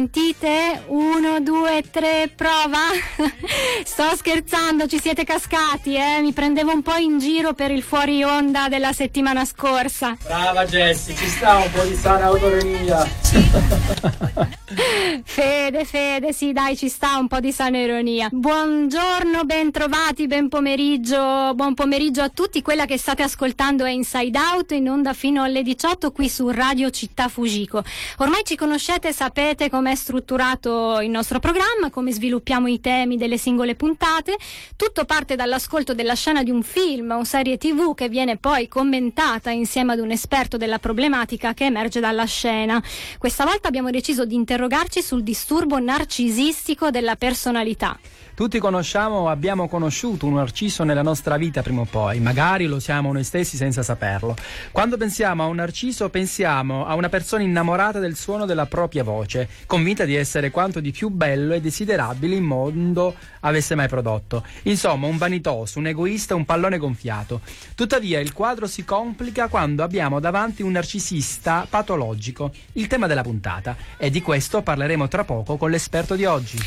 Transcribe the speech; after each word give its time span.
sentite? 0.00 0.82
Uno, 0.86 1.40
due, 1.40 1.82
tre, 1.90 2.32
prova? 2.34 2.88
Sto 4.00 4.16
scherzando, 4.16 4.86
ci 4.86 4.98
siete 4.98 5.24
cascati, 5.24 5.94
eh? 5.94 6.22
Mi 6.22 6.32
prendevo 6.32 6.72
un 6.72 6.80
po' 6.80 6.96
in 6.96 7.18
giro 7.18 7.52
per 7.52 7.70
il 7.70 7.82
fuori 7.82 8.22
onda 8.22 8.70
della 8.70 8.94
settimana 8.94 9.44
scorsa. 9.44 10.16
Brava 10.24 10.64
Jessie, 10.64 11.14
ci 11.14 11.26
sta 11.26 11.56
un 11.56 11.70
po' 11.70 11.82
di 11.82 11.94
sana 11.94 12.24
autoironia. 12.24 13.06
Fede, 15.22 15.84
Fede, 15.84 16.32
sì, 16.32 16.52
dai, 16.52 16.78
ci 16.78 16.88
sta 16.88 17.18
un 17.18 17.28
po' 17.28 17.40
di 17.40 17.52
sana 17.52 17.76
ironia. 17.76 18.30
Buongiorno, 18.32 19.44
ben 19.44 19.70
trovati, 19.70 20.26
ben 20.26 20.48
pomeriggio, 20.48 21.52
buon 21.54 21.74
pomeriggio 21.74 22.22
a 22.22 22.30
tutti. 22.30 22.62
Quella 22.62 22.86
che 22.86 22.96
state 22.96 23.22
ascoltando 23.22 23.84
è 23.84 23.90
Inside 23.90 24.38
Out 24.38 24.70
in 24.70 24.88
onda 24.88 25.12
fino 25.12 25.42
alle 25.42 25.62
18 25.62 26.10
qui 26.10 26.30
su 26.30 26.48
Radio 26.48 26.88
Città 26.88 27.28
Fujiko. 27.28 27.82
Ormai 28.18 28.44
ci 28.44 28.56
conoscete, 28.56 29.12
sapete 29.12 29.68
com'è 29.68 29.94
strutturato 29.94 31.00
il 31.00 31.10
nostro 31.10 31.38
programma, 31.38 31.90
come 31.90 32.12
sviluppiamo 32.12 32.66
i 32.66 32.80
temi 32.80 33.18
delle 33.18 33.36
singole 33.36 33.74
puntate. 33.74 33.88
Tutto 34.76 35.04
parte 35.04 35.36
dall'ascolto 35.36 35.94
della 35.94 36.14
scena 36.14 36.42
di 36.42 36.50
un 36.50 36.62
film 36.62 37.10
o 37.10 37.24
serie 37.24 37.58
TV 37.58 37.94
che 37.94 38.08
viene 38.08 38.36
poi 38.36 38.68
commentata 38.68 39.50
insieme 39.50 39.92
ad 39.92 39.98
un 39.98 40.10
esperto 40.10 40.56
della 40.56 40.78
problematica 40.78 41.54
che 41.54 41.64
emerge 41.64 42.00
dalla 42.00 42.24
scena. 42.24 42.82
Questa 43.18 43.44
volta 43.44 43.68
abbiamo 43.68 43.90
deciso 43.90 44.24
di 44.24 44.34
interrogarci 44.34 45.02
sul 45.02 45.22
disturbo 45.22 45.78
narcisistico 45.78 46.90
della 46.90 47.16
personalità. 47.16 47.98
Tutti 48.40 48.58
conosciamo 48.58 49.16
o 49.16 49.28
abbiamo 49.28 49.68
conosciuto 49.68 50.24
un 50.24 50.32
narciso 50.32 50.82
nella 50.82 51.02
nostra 51.02 51.36
vita 51.36 51.60
prima 51.60 51.82
o 51.82 51.84
poi, 51.84 52.20
magari 52.20 52.64
lo 52.64 52.80
siamo 52.80 53.12
noi 53.12 53.22
stessi 53.22 53.58
senza 53.58 53.82
saperlo. 53.82 54.34
Quando 54.72 54.96
pensiamo 54.96 55.42
a 55.42 55.46
un 55.46 55.56
narciso 55.56 56.08
pensiamo 56.08 56.86
a 56.86 56.94
una 56.94 57.10
persona 57.10 57.42
innamorata 57.42 57.98
del 57.98 58.16
suono 58.16 58.46
della 58.46 58.64
propria 58.64 59.04
voce, 59.04 59.46
convinta 59.66 60.06
di 60.06 60.14
essere 60.14 60.50
quanto 60.50 60.80
di 60.80 60.90
più 60.90 61.10
bello 61.10 61.52
e 61.52 61.60
desiderabile 61.60 62.34
il 62.34 62.40
mondo 62.40 63.14
avesse 63.40 63.74
mai 63.74 63.88
prodotto. 63.88 64.42
Insomma, 64.62 65.06
un 65.06 65.18
vanitoso, 65.18 65.78
un 65.78 65.88
egoista, 65.88 66.34
un 66.34 66.46
pallone 66.46 66.78
gonfiato. 66.78 67.42
Tuttavia 67.74 68.20
il 68.20 68.32
quadro 68.32 68.66
si 68.66 68.86
complica 68.86 69.48
quando 69.48 69.82
abbiamo 69.82 70.18
davanti 70.18 70.62
un 70.62 70.72
narcisista 70.72 71.66
patologico, 71.68 72.52
il 72.72 72.86
tema 72.86 73.06
della 73.06 73.20
puntata, 73.20 73.76
e 73.98 74.08
di 74.08 74.22
questo 74.22 74.62
parleremo 74.62 75.08
tra 75.08 75.24
poco 75.24 75.58
con 75.58 75.68
l'esperto 75.68 76.14
di 76.14 76.24
oggi. 76.24 76.58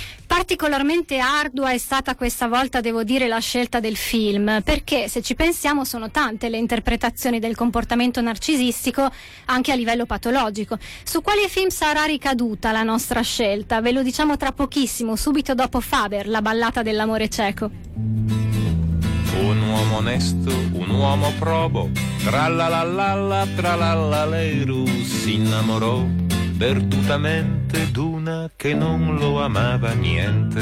Particolarmente 0.44 1.19
ardua 1.19 1.72
è 1.72 1.77
stata 1.77 2.16
questa 2.16 2.49
volta, 2.49 2.81
devo 2.81 3.05
dire, 3.05 3.30
la 3.30 3.39
scelta 3.39 3.80
del 3.80 3.95
film, 3.95 4.59
perché 4.61 5.08
se 5.08 5.22
ci 5.22 5.35
pensiamo 5.35 5.85
sono 5.85 6.11
tante 6.11 6.50
le 6.50 6.58
interpretazioni 6.58 7.39
del 7.39 7.55
comportamento 7.55 8.19
narcisistico 8.19 9.09
anche 9.45 9.72
a 9.72 9.75
livello 9.75 10.05
patologico. 10.05 10.77
Su 11.05 11.22
quale 11.22 11.47
film 11.47 11.69
sarà 11.69 12.03
ricaduta 12.03 12.73
la 12.73 12.83
nostra 12.83 13.22
scelta? 13.22 13.80
Ve 13.80 13.94
lo 13.94 14.03
diciamo 14.03 14.35
tra 14.35 14.52
pochissimo, 14.52 15.16
subito 15.16 15.56
dopo 15.56 15.79
Faber, 15.79 16.28
la 16.28 16.41
ballata 16.41 16.81
dell'amore 16.81 17.29
cieco. 17.29 17.72
Un 17.96 19.62
uomo 19.62 19.96
onesto, 19.96 20.53
un 20.73 20.90
uomo 20.90 21.31
probo, 21.40 21.90
tralalala, 22.22 23.47
tralalaleiru, 23.56 24.85
si 25.03 25.35
innamorò 25.35 26.06
perdutamente 26.58 27.91
d'una 27.91 28.50
che 28.56 28.74
non 28.74 29.16
lo 29.18 29.41
amava 29.41 29.94
niente. 29.94 30.62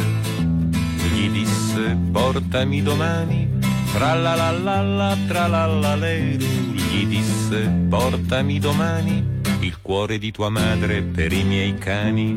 Gli 1.14 1.30
disse 1.30 1.98
portami 2.12 2.82
domani, 2.82 3.50
tralalala, 3.94 5.18
tralalaleiru, 5.28 6.46
gli 6.74 7.06
disse 7.06 7.72
portami 7.90 8.60
domani 8.60 9.40
il 9.60 9.78
cuore 9.82 10.18
di 10.18 10.32
tua 10.32 10.50
madre 10.50 11.02
per 11.02 11.32
i 11.32 11.44
miei 11.44 11.78
cani. 11.78 12.34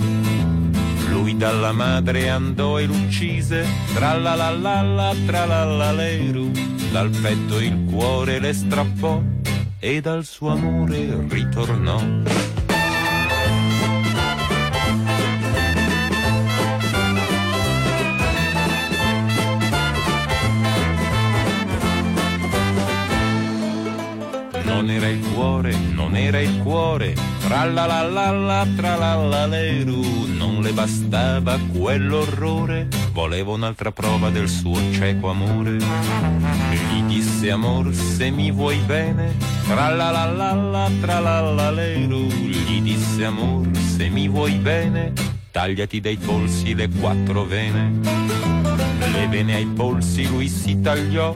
Lui 1.08 1.36
dalla 1.36 1.72
madre 1.72 2.28
andò 2.28 2.78
e 2.78 2.86
l'uccise, 2.86 3.64
tralalala, 3.94 5.14
tralalaleiru, 5.24 6.50
dal 6.90 7.10
petto 7.10 7.60
il 7.60 7.84
cuore 7.90 8.40
le 8.40 8.52
strappò 8.52 9.22
e 9.78 10.00
dal 10.00 10.24
suo 10.24 10.50
amore 10.50 11.24
ritornò. 11.28 12.63
Non 24.84 24.92
era 24.92 25.08
il 25.08 25.26
cuore, 25.32 25.74
non 25.94 26.14
era 26.14 26.40
il 26.40 26.58
cuore, 26.58 27.14
tralalala, 27.40 28.66
tralalaleru, 28.76 30.26
non 30.36 30.60
le 30.60 30.72
bastava 30.72 31.58
quell'orrore, 31.72 32.88
voleva 33.12 33.52
un'altra 33.52 33.92
prova 33.92 34.28
del 34.28 34.46
suo 34.46 34.78
cieco 34.92 35.30
amore. 35.30 35.78
Gli 35.78 37.02
disse 37.04 37.50
amor 37.50 37.94
se 37.94 38.28
mi 38.28 38.50
vuoi 38.50 38.76
bene, 38.80 39.34
tralalala, 39.66 40.90
tralalaleru, 41.00 42.26
gli 42.26 42.82
disse 42.82 43.24
amor 43.24 43.66
se 43.96 44.10
mi 44.10 44.28
vuoi 44.28 44.52
bene, 44.56 45.14
tagliati 45.50 45.98
dai 45.98 46.18
polsi 46.18 46.74
le 46.74 46.90
quattro 46.90 47.44
vene. 47.44 47.90
Le 49.12 49.28
vene 49.28 49.54
ai 49.54 49.64
polsi 49.64 50.28
lui 50.28 50.46
si 50.46 50.78
tagliò. 50.82 51.34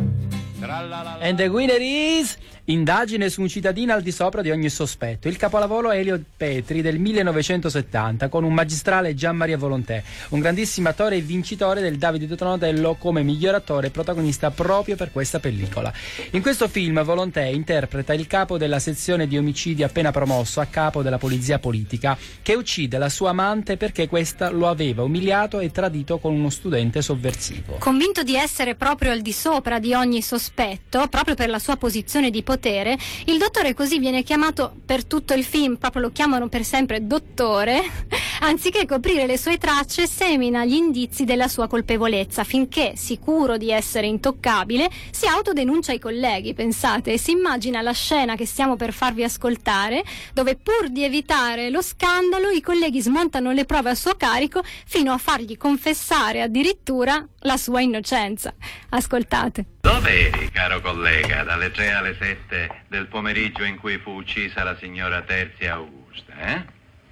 And 1.20 1.38
the 1.38 1.48
winner 1.48 1.80
is 1.80 2.36
Indagine 2.70 3.30
su 3.30 3.40
un 3.40 3.48
cittadino 3.48 3.94
al 3.94 4.02
di 4.02 4.12
sopra 4.12 4.42
di 4.42 4.50
ogni 4.50 4.68
sospetto. 4.68 5.26
Il 5.26 5.38
capolavoro 5.38 5.90
Elio 5.90 6.22
Petri 6.36 6.82
del 6.82 6.98
1970 6.98 8.28
con 8.28 8.44
un 8.44 8.52
magistrale 8.52 9.14
Gian 9.14 9.36
Maria 9.36 9.56
Volontè, 9.56 10.02
un 10.30 10.40
grandissimo 10.40 10.90
attore 10.90 11.16
e 11.16 11.22
vincitore 11.22 11.80
del 11.80 11.96
Davide 11.96 12.26
di 12.26 12.96
come 12.98 13.22
miglior 13.22 13.54
attore 13.54 13.86
e 13.86 13.90
protagonista 13.90 14.50
proprio 14.50 14.96
per 14.96 15.12
questa 15.12 15.40
pellicola. 15.40 15.90
In 16.32 16.42
questo 16.42 16.68
film 16.68 17.02
Volontè 17.02 17.44
interpreta 17.44 18.12
il 18.12 18.26
capo 18.26 18.58
della 18.58 18.80
sezione 18.80 19.26
di 19.26 19.38
omicidi 19.38 19.82
appena 19.82 20.10
promosso 20.10 20.60
a 20.60 20.66
capo 20.66 21.00
della 21.00 21.16
polizia 21.16 21.58
politica 21.58 22.18
che 22.42 22.52
uccide 22.52 22.98
la 22.98 23.08
sua 23.08 23.30
amante 23.30 23.78
perché 23.78 24.08
questa 24.08 24.50
lo 24.50 24.68
aveva 24.68 25.02
umiliato 25.04 25.58
e 25.60 25.70
tradito 25.70 26.18
con 26.18 26.34
uno 26.34 26.50
studente 26.50 27.00
sovversivo. 27.00 27.76
Convinto 27.78 28.22
di 28.22 28.36
essere 28.36 28.74
proprio 28.74 29.10
al 29.12 29.22
di 29.22 29.32
sopra 29.32 29.78
di 29.78 29.94
ogni 29.94 30.20
sospetto, 30.20 31.06
proprio 31.08 31.34
per 31.34 31.48
la 31.48 31.58
sua 31.58 31.76
posizione 31.76 32.28
di 32.28 32.42
potere, 32.42 32.56
il 32.58 33.38
dottore 33.38 33.74
così 33.74 33.98
viene 33.98 34.22
chiamato 34.22 34.74
per 34.84 35.04
tutto 35.04 35.34
il 35.34 35.44
film, 35.44 35.76
proprio 35.76 36.02
lo 36.02 36.10
chiamano 36.10 36.48
per 36.48 36.64
sempre 36.64 37.06
dottore, 37.06 37.82
anziché 38.40 38.86
coprire 38.86 39.26
le 39.26 39.38
sue 39.38 39.58
tracce, 39.58 40.06
semina 40.06 40.64
gli 40.64 40.74
indizi 40.74 41.24
della 41.24 41.48
sua 41.48 41.68
colpevolezza, 41.68 42.44
finché, 42.44 42.94
sicuro 42.96 43.56
di 43.56 43.70
essere 43.70 44.06
intoccabile, 44.06 44.90
si 45.10 45.26
autodenuncia 45.26 45.92
ai 45.92 45.98
colleghi, 45.98 46.54
pensate, 46.54 47.12
e 47.12 47.18
si 47.18 47.30
immagina 47.30 47.80
la 47.80 47.92
scena 47.92 48.34
che 48.34 48.46
stiamo 48.46 48.76
per 48.76 48.92
farvi 48.92 49.22
ascoltare, 49.22 50.02
dove 50.32 50.56
pur 50.56 50.88
di 50.88 51.04
evitare 51.04 51.70
lo 51.70 51.82
scandalo, 51.82 52.50
i 52.50 52.60
colleghi 52.60 53.00
smontano 53.00 53.52
le 53.52 53.64
prove 53.64 53.90
a 53.90 53.94
suo 53.94 54.14
carico 54.16 54.62
fino 54.86 55.12
a 55.12 55.18
fargli 55.18 55.56
confessare 55.56 56.42
addirittura 56.42 57.24
la 57.40 57.56
sua 57.56 57.80
innocenza. 57.80 58.52
Ascoltate. 58.90 59.77
Dove 59.88 60.28
eri, 60.28 60.50
caro 60.50 60.82
collega, 60.82 61.44
dalle 61.44 61.70
3 61.70 61.92
alle 61.92 62.14
7 62.14 62.82
del 62.88 63.06
pomeriggio 63.06 63.64
in 63.64 63.78
cui 63.78 63.96
fu 63.96 64.10
uccisa 64.10 64.62
la 64.62 64.76
signora 64.76 65.22
Terzia 65.22 65.76
Augusta, 65.76 66.34
eh? 66.36 66.64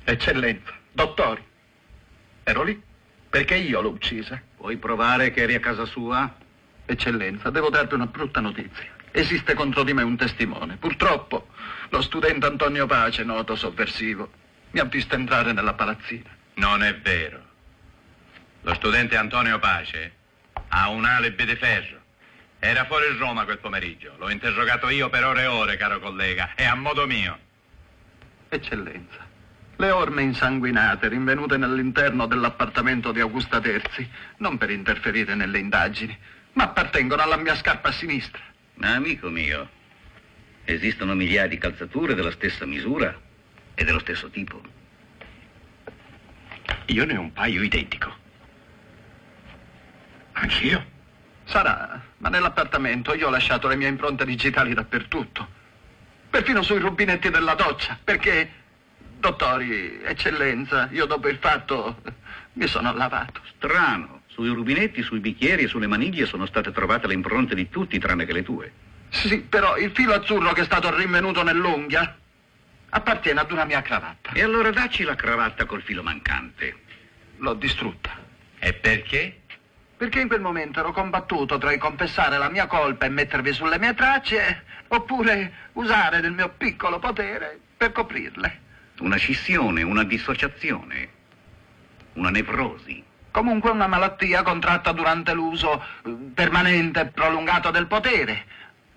Eccellenza, 0.04 0.74
dottori, 0.92 1.42
ero 2.44 2.62
lì 2.62 2.78
perché 3.30 3.54
io 3.54 3.80
l'ho 3.80 3.88
uccisa. 3.88 4.38
Puoi 4.58 4.76
provare 4.76 5.30
che 5.30 5.40
eri 5.40 5.54
a 5.54 5.58
casa 5.58 5.86
sua? 5.86 6.36
Eccellenza, 6.84 7.48
devo 7.48 7.70
darti 7.70 7.94
una 7.94 8.08
brutta 8.08 8.40
notizia. 8.40 8.92
Esiste 9.10 9.54
contro 9.54 9.82
di 9.82 9.94
me 9.94 10.02
un 10.02 10.18
testimone. 10.18 10.76
Purtroppo, 10.76 11.48
lo 11.88 12.02
studente 12.02 12.44
Antonio 12.44 12.84
Pace, 12.84 13.24
noto 13.24 13.56
sovversivo, 13.56 14.30
mi 14.72 14.80
ha 14.80 14.84
visto 14.84 15.14
entrare 15.14 15.54
nella 15.54 15.72
palazzina. 15.72 16.28
Non 16.56 16.82
è 16.82 16.94
vero. 16.94 17.42
Lo 18.60 18.74
studente 18.74 19.16
Antonio 19.16 19.58
Pace 19.58 20.12
ha 20.68 20.90
un 20.90 21.06
alibi 21.06 21.46
di 21.46 21.56
ferro. 21.56 22.04
Era 22.58 22.84
fuori 22.86 23.16
Roma 23.16 23.44
quel 23.44 23.58
pomeriggio. 23.58 24.14
L'ho 24.18 24.30
interrogato 24.30 24.88
io 24.88 25.08
per 25.08 25.24
ore 25.24 25.42
e 25.42 25.46
ore, 25.46 25.76
caro 25.76 25.98
collega, 26.00 26.54
e 26.54 26.64
a 26.64 26.74
modo 26.74 27.06
mio. 27.06 27.38
Eccellenza, 28.48 29.26
le 29.76 29.90
orme 29.90 30.22
insanguinate 30.22 31.08
rinvenute 31.08 31.56
nell'interno 31.56 32.26
dell'appartamento 32.26 33.12
di 33.12 33.20
Augusta 33.20 33.60
Terzi, 33.60 34.08
non 34.38 34.56
per 34.56 34.70
interferire 34.70 35.34
nelle 35.34 35.58
indagini, 35.58 36.16
ma 36.54 36.64
appartengono 36.64 37.22
alla 37.22 37.36
mia 37.36 37.54
scarpa 37.54 37.88
a 37.88 37.92
sinistra. 37.92 38.42
Ma 38.74 38.94
amico 38.94 39.28
mio, 39.28 39.68
esistono 40.64 41.14
migliaia 41.14 41.48
di 41.48 41.58
calzature 41.58 42.14
della 42.14 42.30
stessa 42.30 42.64
misura 42.64 43.14
e 43.74 43.84
dello 43.84 44.00
stesso 44.00 44.30
tipo. 44.30 44.60
Io 46.86 47.04
ne 47.04 47.16
ho 47.16 47.20
un 47.20 47.32
paio 47.32 47.62
identico. 47.62 48.14
Anch'io? 50.32 50.94
Sarà, 51.46 52.02
ma 52.18 52.28
nell'appartamento 52.28 53.14
io 53.14 53.28
ho 53.28 53.30
lasciato 53.30 53.68
le 53.68 53.76
mie 53.76 53.88
impronte 53.88 54.24
digitali 54.24 54.74
dappertutto. 54.74 55.48
Perfino 56.28 56.62
sui 56.62 56.78
rubinetti 56.78 57.30
della 57.30 57.54
doccia, 57.54 57.98
perché 58.02 58.50
Dottori, 59.18 60.02
eccellenza, 60.04 60.88
io 60.92 61.06
dopo 61.06 61.28
il 61.28 61.38
fatto 61.38 62.02
mi 62.54 62.66
sono 62.66 62.92
lavato. 62.92 63.40
Strano. 63.56 64.22
Sui 64.26 64.48
rubinetti, 64.48 65.02
sui 65.02 65.20
bicchieri 65.20 65.64
e 65.64 65.68
sulle 65.68 65.86
maniglie 65.86 66.26
sono 66.26 66.44
state 66.44 66.70
trovate 66.70 67.06
le 67.06 67.14
impronte 67.14 67.54
di 67.54 67.70
tutti 67.70 67.98
tranne 67.98 68.26
che 68.26 68.32
le 68.34 68.42
tue. 68.42 68.72
Sì, 69.08 69.40
però 69.40 69.78
il 69.78 69.90
filo 69.92 70.12
azzurro 70.12 70.52
che 70.52 70.60
è 70.60 70.64
stato 70.64 70.94
rinvenuto 70.94 71.42
nell'unghia 71.42 72.18
appartiene 72.90 73.40
ad 73.40 73.50
una 73.50 73.64
mia 73.64 73.80
cravatta. 73.80 74.32
E 74.32 74.42
allora 74.42 74.70
dacci 74.70 75.04
la 75.04 75.14
cravatta 75.14 75.64
col 75.64 75.82
filo 75.82 76.02
mancante. 76.02 76.82
L'ho 77.38 77.54
distrutta. 77.54 78.10
E 78.58 78.74
perché? 78.74 79.40
Perché 79.96 80.20
in 80.20 80.28
quel 80.28 80.42
momento 80.42 80.80
ero 80.80 80.92
combattuto 80.92 81.56
tra 81.56 81.72
il 81.72 81.78
confessare 81.78 82.36
la 82.36 82.50
mia 82.50 82.66
colpa 82.66 83.06
e 83.06 83.08
mettervi 83.08 83.52
sulle 83.52 83.78
mie 83.78 83.94
tracce, 83.94 84.64
oppure 84.88 85.52
usare 85.72 86.20
del 86.20 86.32
mio 86.32 86.50
piccolo 86.50 86.98
potere 86.98 87.58
per 87.76 87.92
coprirle. 87.92 88.60
Una 88.98 89.16
scissione, 89.16 89.82
una 89.82 90.04
dissociazione, 90.04 91.08
una 92.14 92.30
nevrosi. 92.30 93.02
Comunque 93.30 93.70
una 93.70 93.86
malattia 93.86 94.42
contratta 94.42 94.92
durante 94.92 95.32
l'uso 95.32 95.82
eh, 96.04 96.10
permanente 96.34 97.00
e 97.00 97.06
prolungato 97.06 97.70
del 97.70 97.86
potere. 97.86 98.44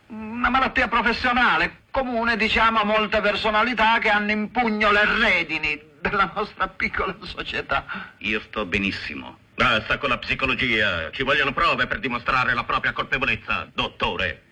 Una 0.08 0.50
malattia 0.50 0.88
professionale, 0.88 1.82
comune 1.92 2.36
diciamo 2.36 2.80
a 2.80 2.86
molte 2.86 3.22
personalità 3.22 4.00
che 4.00 4.10
hanno 4.10 4.32
in 4.32 4.52
pugno 4.52 4.92
le 4.92 5.06
redini 5.06 5.82
della 6.02 6.32
nostra 6.34 6.68
piccola 6.68 7.16
società. 7.22 7.86
Io 8.20 8.40
sto 8.42 8.66
benissimo. 8.66 9.48
Basta 9.60 9.98
con 9.98 10.08
la 10.08 10.18
psicologia. 10.18 11.12
Ci 11.12 11.24
vogliono 11.24 11.52
prove 11.52 11.86
per 11.86 12.00
dimostrare 12.00 12.54
la 12.54 12.64
propria 12.64 12.94
colpevolezza, 12.94 13.70
dottore. 13.74 14.44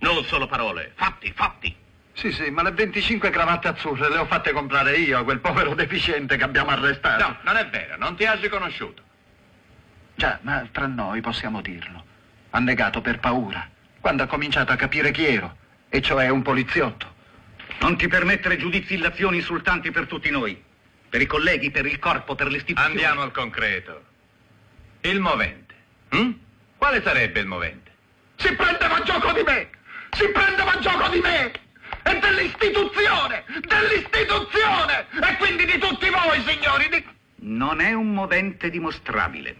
Non 0.00 0.22
solo 0.24 0.46
parole, 0.46 0.92
fatti, 0.96 1.32
fatti. 1.34 1.74
Sì, 2.12 2.30
sì, 2.30 2.50
ma 2.50 2.62
le 2.62 2.72
25 2.72 3.30
cravatte 3.30 3.68
azzurre 3.68 4.10
le 4.10 4.18
ho 4.18 4.26
fatte 4.26 4.52
comprare 4.52 4.98
io 4.98 5.18
a 5.18 5.24
quel 5.24 5.40
povero 5.40 5.74
deficiente 5.74 6.36
che 6.36 6.44
abbiamo 6.44 6.68
arrestato. 6.72 7.26
No, 7.26 7.38
non 7.40 7.56
è 7.56 7.66
vero, 7.68 7.96
non 7.96 8.16
ti 8.16 8.26
has 8.26 8.38
riconosciuto. 8.40 9.02
Già, 10.14 10.38
ma 10.42 10.68
tra 10.70 10.86
noi 10.86 11.22
possiamo 11.22 11.62
dirlo. 11.62 12.04
Ha 12.50 12.58
negato 12.58 13.00
per 13.00 13.18
paura, 13.18 13.66
quando 13.98 14.24
ha 14.24 14.26
cominciato 14.26 14.72
a 14.72 14.76
capire 14.76 15.10
chi 15.10 15.24
ero, 15.24 15.56
e 15.88 16.02
cioè 16.02 16.28
un 16.28 16.42
poliziotto. 16.42 17.14
Non 17.80 17.96
ti 17.96 18.08
permettere 18.08 18.58
giudizi, 18.58 18.92
illazioni 18.92 19.38
insultanti 19.38 19.90
per 19.90 20.06
tutti 20.06 20.28
noi. 20.28 20.62
Per 21.08 21.18
i 21.18 21.26
colleghi, 21.26 21.70
per 21.70 21.86
il 21.86 21.98
corpo, 21.98 22.34
per 22.34 22.48
l'istituzione. 22.48 22.90
Andiamo 22.90 23.22
al 23.22 23.32
concreto. 23.32 24.08
Il 25.02 25.20
movente. 25.20 25.74
hm? 26.10 26.30
Quale 26.76 27.02
sarebbe 27.02 27.40
il 27.40 27.46
movente? 27.46 27.90
Si 28.36 28.52
prendeva 28.54 29.02
gioco 29.02 29.32
di 29.32 29.42
me! 29.42 29.68
Si 30.12 30.28
prendeva 30.30 30.78
gioco 30.80 31.08
di 31.10 31.20
me! 31.20 31.50
E 32.02 32.18
dell'istituzione! 32.18 33.44
Dell'istituzione! 33.66 35.06
E 35.28 35.36
quindi 35.36 35.64
di 35.66 35.78
tutti 35.78 36.08
voi, 36.08 36.40
signori! 36.46 36.88
Di... 36.88 37.04
Non 37.42 37.80
è 37.80 37.92
un 37.92 38.12
movente 38.12 38.70
dimostrabile. 38.70 39.56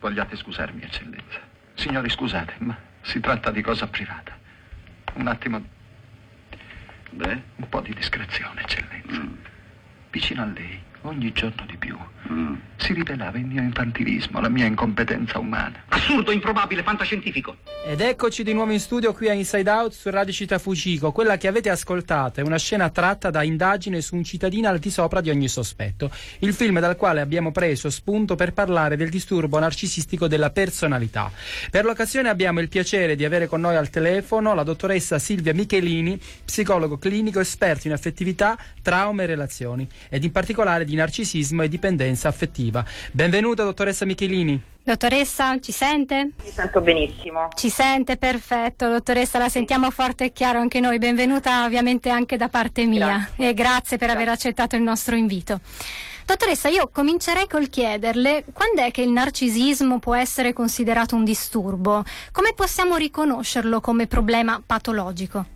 Vogliate 0.00 0.36
scusarmi, 0.36 0.82
eccellenza. 0.82 1.40
Signori, 1.74 2.08
scusate, 2.10 2.54
ma 2.58 2.76
si 3.02 3.20
tratta 3.20 3.50
di 3.50 3.62
cosa 3.62 3.86
privata. 3.86 4.36
Un 5.14 5.26
attimo, 5.28 5.62
Beh? 7.10 7.42
un 7.56 7.68
po' 7.68 7.80
di 7.80 7.94
discrezione, 7.94 8.60
eccellenza. 8.62 9.20
Mm. 9.20 9.32
Vicino 10.10 10.42
a 10.42 10.46
lei, 10.46 10.80
ogni 11.02 11.32
giorno 11.32 11.64
di 11.66 11.76
più, 11.76 11.98
Mm. 12.30 12.54
Si 12.84 12.92
rivelava 12.92 13.38
il 13.38 13.46
mio 13.46 13.62
infantilismo, 13.62 14.40
la 14.40 14.50
mia 14.50 14.66
incompetenza 14.66 15.38
umana. 15.38 15.84
Assurdo, 15.88 16.30
improbabile, 16.30 16.82
fantascientifico. 16.82 17.56
Ed 17.86 18.02
eccoci 18.02 18.42
di 18.42 18.52
nuovo 18.52 18.72
in 18.72 18.80
studio 18.80 19.14
qui 19.14 19.30
a 19.30 19.32
Inside 19.32 19.70
Out 19.70 19.92
su 19.92 20.10
Radio 20.10 20.34
Città 20.34 20.58
Fucico. 20.58 21.10
Quella 21.10 21.38
che 21.38 21.48
avete 21.48 21.70
ascoltato 21.70 22.40
è 22.40 22.42
una 22.42 22.58
scena 22.58 22.90
tratta 22.90 23.30
da 23.30 23.42
indagine 23.42 24.02
su 24.02 24.16
un 24.16 24.22
cittadino 24.22 24.68
al 24.68 24.78
di 24.78 24.90
sopra 24.90 25.22
di 25.22 25.30
ogni 25.30 25.48
sospetto. 25.48 26.10
Il 26.40 26.52
film 26.52 26.78
dal 26.78 26.96
quale 26.96 27.22
abbiamo 27.22 27.52
preso 27.52 27.88
spunto 27.88 28.34
per 28.34 28.52
parlare 28.52 28.96
del 28.96 29.08
disturbo 29.08 29.58
narcisistico 29.58 30.28
della 30.28 30.50
personalità. 30.50 31.30
Per 31.70 31.86
l'occasione 31.86 32.28
abbiamo 32.28 32.60
il 32.60 32.68
piacere 32.68 33.16
di 33.16 33.24
avere 33.24 33.46
con 33.46 33.62
noi 33.62 33.76
al 33.76 33.88
telefono 33.88 34.52
la 34.52 34.62
dottoressa 34.62 35.18
Silvia 35.18 35.54
Michelini, 35.54 36.20
psicologo 36.44 36.98
clinico 36.98 37.40
esperto 37.40 37.86
in 37.86 37.94
affettività, 37.94 38.58
trauma 38.82 39.22
e 39.22 39.26
relazioni, 39.26 39.88
ed 40.10 40.22
in 40.22 40.32
particolare 40.32 40.84
di 40.84 40.94
narcisismo 40.94 41.62
e 41.62 41.68
dipendenza 41.68 42.28
affettiva. 42.28 42.72
Benvenuta 43.12 43.62
dottoressa 43.62 44.04
Michelini. 44.06 44.72
Dottoressa, 44.82 45.58
ci 45.60 45.72
sente? 45.72 46.32
Mi 46.42 46.50
sento 46.50 46.80
benissimo. 46.80 47.48
Ci 47.54 47.70
sente, 47.70 48.16
perfetto. 48.16 48.88
Dottoressa, 48.88 49.38
la 49.38 49.48
sentiamo 49.48 49.90
forte 49.90 50.24
e 50.24 50.32
chiaro 50.32 50.58
anche 50.58 50.80
noi. 50.80 50.98
Benvenuta 50.98 51.64
ovviamente 51.64 52.10
anche 52.10 52.36
da 52.36 52.48
parte 52.48 52.84
mia 52.84 53.06
Grazie. 53.06 53.48
e 53.48 53.54
grazie 53.54 53.96
per 53.96 54.10
aver 54.10 54.28
accettato 54.28 54.76
il 54.76 54.82
nostro 54.82 55.16
invito. 55.16 55.60
Dottoressa, 56.26 56.68
io 56.68 56.88
comincerei 56.90 57.46
col 57.46 57.68
chiederle 57.68 58.44
quando 58.52 58.82
è 58.82 58.90
che 58.90 59.02
il 59.02 59.10
narcisismo 59.10 59.98
può 59.98 60.14
essere 60.14 60.52
considerato 60.52 61.14
un 61.14 61.24
disturbo? 61.24 62.02
Come 62.32 62.52
possiamo 62.54 62.96
riconoscerlo 62.96 63.80
come 63.80 64.06
problema 64.06 64.62
patologico? 64.64 65.46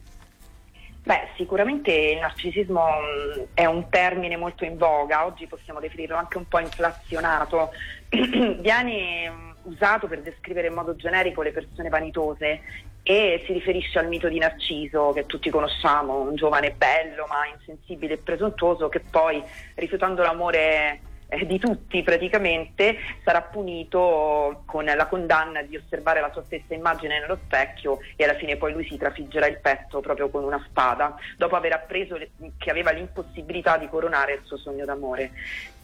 Beh, 1.09 1.29
sicuramente 1.39 1.91
il 1.91 2.19
narcisismo 2.19 2.85
mh, 2.85 3.45
è 3.55 3.65
un 3.65 3.89
termine 3.89 4.37
molto 4.37 4.67
in 4.67 4.77
voga, 4.77 5.25
oggi 5.25 5.47
possiamo 5.47 5.81
definirlo 5.81 6.17
anche 6.17 6.37
un 6.37 6.47
po' 6.47 6.59
inflazionato. 6.59 7.71
Viene 8.61 9.31
mh, 9.31 9.55
usato 9.63 10.07
per 10.07 10.21
descrivere 10.21 10.67
in 10.67 10.75
modo 10.75 10.97
generico 10.97 11.41
le 11.41 11.53
persone 11.53 11.89
vanitose 11.89 12.61
e 13.03 13.43
si 13.47 13.55
riferisce 13.55 13.99
al 13.99 14.09
mito 14.09 14.29
di 14.29 14.39
Narciso 14.39 15.13
che 15.15 15.25
tutti 15.25 15.49
conosciamo, 15.49 16.21
un 16.21 16.35
giovane 16.35 16.73
bello 16.73 17.25
ma 17.27 17.47
insensibile 17.59 18.13
e 18.13 18.19
presuntuoso 18.19 18.91
che 18.91 19.01
poi 19.01 19.43
rifiutando 19.77 20.21
l'amore 20.21 21.01
eh, 21.29 21.47
di 21.47 21.59
tutti 21.59 22.03
praticamente 22.03 22.97
sarà 23.23 23.43
punito 23.43 24.63
con 24.65 24.85
la 24.85 25.07
condanna 25.07 25.63
di 25.63 25.77
osservare 25.77 26.21
la 26.21 26.33
sua 26.33 26.43
stessa 26.47 26.75
immagine 26.75 27.21
nello 27.21 27.39
specchio 27.45 27.99
e 28.17 28.25
alla 28.25 28.35
fine 28.35 28.57
poi 28.57 28.73
lui 28.73 28.87
si 28.89 28.97
trafiggerà 28.97 29.47
il 29.47 29.59
petto 29.59 30.01
proprio 30.01 30.31
con 30.31 30.45
una 30.45 30.63
spada 30.69 31.17
dopo 31.37 31.57
aver 31.57 31.73
appreso 31.73 32.19
che 32.57 32.71
aveva 32.71 32.91
l'impossibilità 32.91 33.77
di 33.77 33.89
coronare 33.89 34.35
il 34.35 34.41
suo 34.45 34.57
sogno 34.57 34.85
d'amore. 34.85 35.33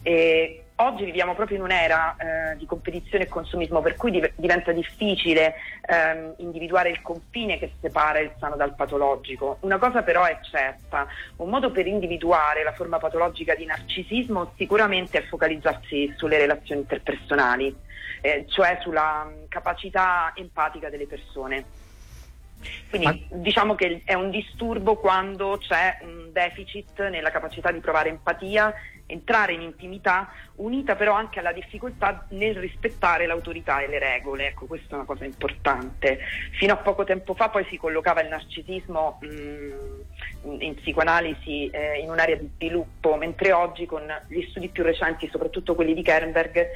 E 0.01 0.64
oggi 0.77 1.05
viviamo 1.05 1.35
proprio 1.35 1.57
in 1.57 1.63
un'era 1.63 2.15
eh, 2.17 2.57
di 2.57 2.65
competizione 2.65 3.25
e 3.25 3.27
consumismo 3.27 3.81
per 3.81 3.95
cui 3.95 4.11
div- 4.11 4.33
diventa 4.35 4.71
difficile 4.71 5.55
ehm, 5.85 6.35
individuare 6.37 6.89
il 6.89 7.01
confine 7.01 7.57
che 7.57 7.75
separa 7.79 8.19
il 8.19 8.33
sano 8.39 8.55
dal 8.55 8.75
patologico. 8.75 9.57
Una 9.61 9.77
cosa 9.77 10.03
però 10.03 10.25
è 10.25 10.37
certa, 10.41 11.07
un 11.37 11.49
modo 11.49 11.71
per 11.71 11.87
individuare 11.87 12.63
la 12.63 12.73
forma 12.73 12.97
patologica 12.97 13.55
di 13.55 13.65
narcisismo 13.65 14.53
sicuramente 14.57 15.19
è 15.19 15.27
focalizzarsi 15.27 16.13
sulle 16.17 16.37
relazioni 16.37 16.81
interpersonali, 16.81 17.75
eh, 18.21 18.45
cioè 18.49 18.79
sulla 18.81 19.23
mh, 19.23 19.47
capacità 19.47 20.33
empatica 20.35 20.89
delle 20.89 21.07
persone. 21.07 21.65
Quindi 22.89 23.27
diciamo 23.29 23.75
che 23.75 24.01
è 24.05 24.13
un 24.13 24.29
disturbo 24.29 24.95
quando 24.95 25.57
c'è 25.57 25.97
un 26.01 26.31
deficit 26.31 27.07
nella 27.09 27.31
capacità 27.31 27.71
di 27.71 27.79
provare 27.79 28.09
empatia, 28.09 28.73
entrare 29.07 29.53
in 29.53 29.61
intimità, 29.61 30.29
unita 30.55 30.95
però 30.95 31.13
anche 31.13 31.39
alla 31.39 31.51
difficoltà 31.51 32.25
nel 32.29 32.55
rispettare 32.55 33.25
l'autorità 33.25 33.81
e 33.81 33.87
le 33.87 33.99
regole. 33.99 34.47
Ecco, 34.47 34.65
questa 34.65 34.93
è 34.93 34.95
una 34.95 35.05
cosa 35.05 35.25
importante. 35.25 36.19
Fino 36.57 36.73
a 36.73 36.77
poco 36.77 37.03
tempo 37.03 37.33
fa 37.33 37.49
poi 37.49 37.65
si 37.69 37.77
collocava 37.77 38.21
il 38.21 38.29
narcisismo 38.29 39.19
mh, 39.21 39.27
in- 40.43 40.61
in 40.61 40.75
psicoanalisi 40.75 41.69
eh, 41.69 41.99
in 41.99 42.09
un'area 42.09 42.35
di 42.35 42.49
sviluppo, 42.55 43.15
mentre 43.15 43.51
oggi 43.51 43.85
con 43.85 44.03
gli 44.27 44.41
studi 44.49 44.69
più 44.69 44.83
recenti, 44.83 45.27
soprattutto 45.29 45.75
quelli 45.75 45.93
di 45.93 46.01
Kernberg, 46.01 46.67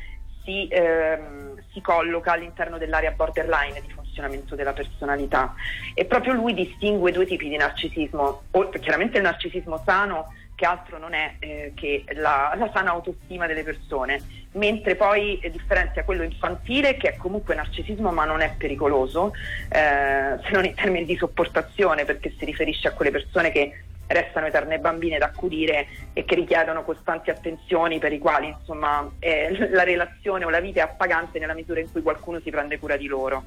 si, 0.50 0.68
ehm, 0.72 1.62
si 1.72 1.80
colloca 1.82 2.32
all'interno 2.32 2.80
dell'area 2.80 3.12
borderline 3.12 3.82
di 3.86 3.92
funzionamento 3.94 4.56
della 4.56 4.74
personalità. 4.74 5.54
E 5.94 6.06
proprio 6.06 6.34
lui 6.34 6.56
distingue 6.56 7.12
due 7.12 7.28
tipi 7.28 7.48
di 7.48 7.58
narcisismo, 7.58 8.42
O- 8.52 8.70
chiaramente 8.70 9.18
il 9.18 9.24
narcisismo 9.24 9.80
sano 9.86 10.34
che 10.56 10.66
altro 10.66 10.98
non 10.98 11.14
è 11.14 11.36
eh, 11.40 11.72
che 11.74 12.04
la, 12.16 12.54
la 12.58 12.70
sana 12.74 12.90
autostima 12.90 13.48
delle 13.48 13.64
persone, 13.64 14.22
mentre 14.54 14.96
poi 14.96 15.40
eh, 15.40 15.52
differenzia 15.52 16.04
quello 16.04 16.24
infantile 16.24 16.98
che 16.98 17.12
è 17.12 17.16
comunque 17.16 17.56
narcisismo 17.56 18.12
ma 18.12 18.26
non 18.26 18.42
è 18.42 18.56
pericoloso, 18.58 19.34
eh, 19.70 20.38
se 20.44 20.52
non 20.52 20.66
in 20.66 20.74
termini 20.74 21.06
di 21.06 21.16
sopportazione 21.16 22.04
perché 22.04 22.34
si 22.38 22.44
riferisce 22.44 22.90
a 22.90 22.92
quelle 22.92 23.12
persone 23.12 23.52
che 23.52 23.84
restano 24.10 24.48
eterne 24.48 24.80
bambine 24.80 25.18
da 25.18 25.26
accudire 25.26 25.88
e 26.14 26.26
che 26.26 26.36
richiedono 26.36 26.84
costanti 26.84 27.30
attenzioni 27.30 28.00
per 28.00 28.12
i 28.12 28.18
quali 28.18 28.48
insomma 28.48 29.08
eh, 29.20 29.70
la 29.70 29.84
relazione 29.84 30.46
o 30.46 30.50
la 30.50 30.60
vita 30.60 30.80
è 30.80 30.84
appagante 30.84 31.40
nella 31.40 31.54
misura 31.54 31.80
in 31.80 31.92
cui 31.92 32.02
qualcuno 32.02 32.40
si 32.40 32.50
prende 32.50 32.80
cura 32.80 32.98
di 32.98 33.06
loro. 33.06 33.44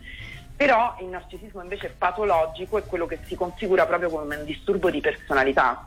Però 0.56 0.96
il 1.00 1.06
narcisismo 1.06 1.62
invece 1.62 1.94
patologico 1.96 2.78
è 2.78 2.84
quello 2.84 3.06
che 3.06 3.18
si 3.24 3.34
configura 3.34 3.86
proprio 3.86 4.10
come 4.10 4.36
un 4.36 4.44
disturbo 4.44 4.90
di 4.90 5.00
personalità 5.00 5.86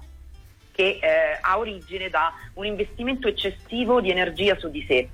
che 0.74 1.00
eh, 1.02 1.38
ha 1.40 1.58
origine 1.58 2.10
da 2.10 2.34
un 2.56 2.66
investimento 2.66 3.30
eccessivo 3.30 4.02
di 4.02 4.12
energia 4.12 4.58
su 4.58 4.70
di 4.70 4.84
sé, 4.86 5.08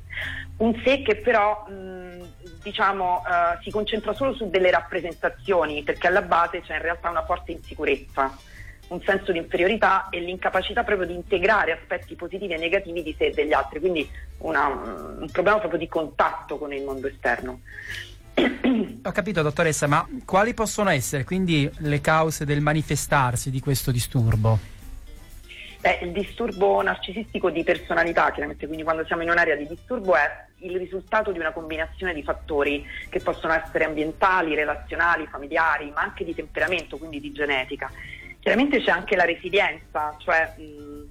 un 0.58 0.82
sé 0.84 1.04
che 1.04 1.18
però 1.18 1.68
mh, 1.70 2.62
diciamo 2.64 3.22
eh, 3.24 3.62
si 3.62 3.70
concentra 3.70 4.14
solo 4.14 4.34
su 4.34 4.50
delle 4.50 4.72
rappresentazioni 4.72 5.84
perché 5.84 6.08
alla 6.08 6.24
base 6.24 6.62
c'è 6.62 6.78
in 6.78 6.82
realtà 6.82 7.12
una 7.12 7.24
forte 7.24 7.52
insicurezza 7.52 8.36
un 8.92 9.02
senso 9.04 9.32
di 9.32 9.38
inferiorità 9.38 10.10
e 10.10 10.20
l'incapacità 10.20 10.84
proprio 10.84 11.08
di 11.08 11.14
integrare 11.14 11.72
aspetti 11.72 12.16
positivi 12.16 12.54
e 12.54 12.58
negativi 12.58 13.02
di 13.02 13.16
sé 13.18 13.28
e 13.28 13.32
degli 13.32 13.54
altri, 13.54 13.80
quindi 13.80 14.08
una, 14.40 14.68
un 14.68 15.30
problema 15.32 15.60
proprio 15.60 15.80
di 15.80 15.88
contatto 15.88 16.58
con 16.58 16.74
il 16.74 16.84
mondo 16.84 17.08
esterno. 17.08 17.62
Ho 19.04 19.12
capito, 19.12 19.42
dottoressa, 19.42 19.88
ma 19.88 20.06
quali 20.26 20.54
possono 20.54 20.90
essere 20.90 21.24
quindi 21.24 21.70
le 21.80 22.02
cause 22.02 22.46
del 22.46 22.60
manifestarsi 22.60 23.50
di 23.50 23.60
questo 23.62 23.92
disturbo? 23.92 24.60
Beh, 25.80 26.00
il 26.04 26.12
disturbo 26.12 26.82
narcisistico 26.82 27.50
di 27.50 27.64
personalità, 27.64 28.30
chiaramente, 28.32 28.66
quindi 28.68 28.84
quando 28.84 29.06
siamo 29.06 29.24
in 29.24 29.30
un'area 29.30 29.56
di 29.56 29.68
disturbo 29.68 30.16
è 30.16 30.46
il 30.60 30.78
risultato 30.78 31.32
di 31.32 31.40
una 31.40 31.52
combinazione 31.52 32.14
di 32.14 32.22
fattori 32.22 32.86
che 33.10 33.20
possono 33.20 33.54
essere 33.54 33.86
ambientali, 33.86 34.54
relazionali, 34.54 35.28
familiari, 35.28 35.92
ma 35.92 36.02
anche 36.02 36.24
di 36.24 36.36
temperamento, 36.36 36.98
quindi 36.98 37.20
di 37.20 37.32
genetica. 37.32 37.90
Chiaramente 38.42 38.82
c'è 38.82 38.90
anche 38.90 39.16
la 39.16 39.24
resilienza, 39.24 40.16
cioè 40.18 40.52
mh, 40.58 41.06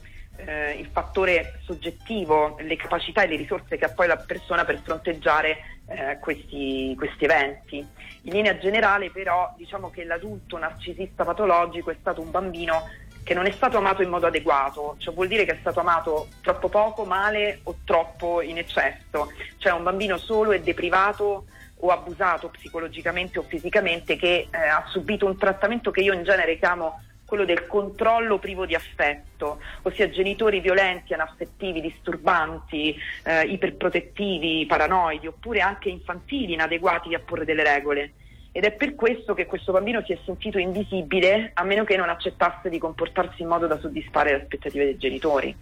eh, 0.44 0.72
il 0.72 0.88
fattore 0.92 1.60
soggettivo, 1.64 2.56
le 2.60 2.74
capacità 2.76 3.22
e 3.22 3.28
le 3.28 3.36
risorse 3.36 3.76
che 3.76 3.84
ha 3.84 3.90
poi 3.90 4.08
la 4.08 4.16
persona 4.16 4.64
per 4.64 4.80
fronteggiare 4.82 5.58
eh, 5.86 6.18
questi, 6.20 6.92
questi, 6.96 7.24
eventi. 7.24 7.78
In 8.22 8.32
linea 8.32 8.58
generale 8.58 9.10
però 9.10 9.54
diciamo 9.56 9.90
che 9.90 10.04
l'adulto 10.04 10.58
narcisista 10.58 11.24
patologico 11.24 11.90
è 11.90 11.96
stato 12.00 12.20
un 12.20 12.30
bambino 12.30 12.88
che 13.22 13.34
non 13.34 13.46
è 13.46 13.52
stato 13.52 13.76
amato 13.76 14.02
in 14.02 14.08
modo 14.08 14.26
adeguato, 14.26 14.96
cioè 14.98 15.14
vuol 15.14 15.28
dire 15.28 15.44
che 15.44 15.52
è 15.52 15.58
stato 15.60 15.80
amato 15.80 16.28
troppo 16.40 16.68
poco, 16.68 17.04
male 17.04 17.60
o 17.64 17.76
troppo 17.84 18.40
in 18.40 18.58
eccesso, 18.58 19.30
cioè 19.58 19.72
un 19.72 19.84
bambino 19.84 20.16
solo 20.16 20.50
e 20.52 20.60
deprivato 20.62 21.44
o 21.82 21.88
abusato 21.90 22.48
psicologicamente 22.48 23.38
o 23.38 23.42
fisicamente 23.42 24.16
che 24.16 24.48
eh, 24.50 24.58
ha 24.58 24.84
subito 24.88 25.26
un 25.26 25.38
trattamento 25.38 25.90
che 25.90 26.00
io 26.00 26.12
in 26.12 26.24
genere 26.24 26.58
chiamo 26.58 27.00
quello 27.30 27.44
del 27.44 27.68
controllo 27.68 28.38
privo 28.38 28.66
di 28.66 28.74
affetto, 28.74 29.60
ossia 29.82 30.10
genitori 30.10 30.58
violenti, 30.58 31.14
anaffettivi, 31.14 31.80
disturbanti, 31.80 32.92
eh, 33.22 33.42
iperprotettivi, 33.42 34.66
paranoidi, 34.66 35.28
oppure 35.28 35.60
anche 35.60 35.90
infantili, 35.90 36.54
inadeguati 36.54 37.14
a 37.14 37.20
porre 37.20 37.44
delle 37.44 37.62
regole. 37.62 38.12
Ed 38.50 38.64
è 38.64 38.72
per 38.72 38.96
questo 38.96 39.32
che 39.32 39.46
questo 39.46 39.70
bambino 39.70 40.02
si 40.04 40.12
è 40.12 40.18
sentito 40.24 40.58
invisibile 40.58 41.52
a 41.54 41.62
meno 41.62 41.84
che 41.84 41.96
non 41.96 42.08
accettasse 42.08 42.68
di 42.68 42.78
comportarsi 42.78 43.42
in 43.42 43.48
modo 43.48 43.68
da 43.68 43.78
soddisfare 43.78 44.30
le 44.30 44.42
aspettative 44.42 44.84
dei 44.86 44.98
genitori. 44.98 45.56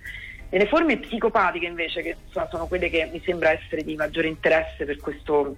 Nelle 0.48 0.68
forme 0.68 0.96
psicopatiche 0.96 1.66
invece, 1.66 2.00
che 2.00 2.16
sono 2.30 2.66
quelle 2.66 2.88
che 2.88 3.10
mi 3.12 3.20
sembra 3.22 3.50
essere 3.50 3.82
di 3.82 3.94
maggiore 3.94 4.28
interesse 4.28 4.86
per 4.86 4.96
questo 4.96 5.54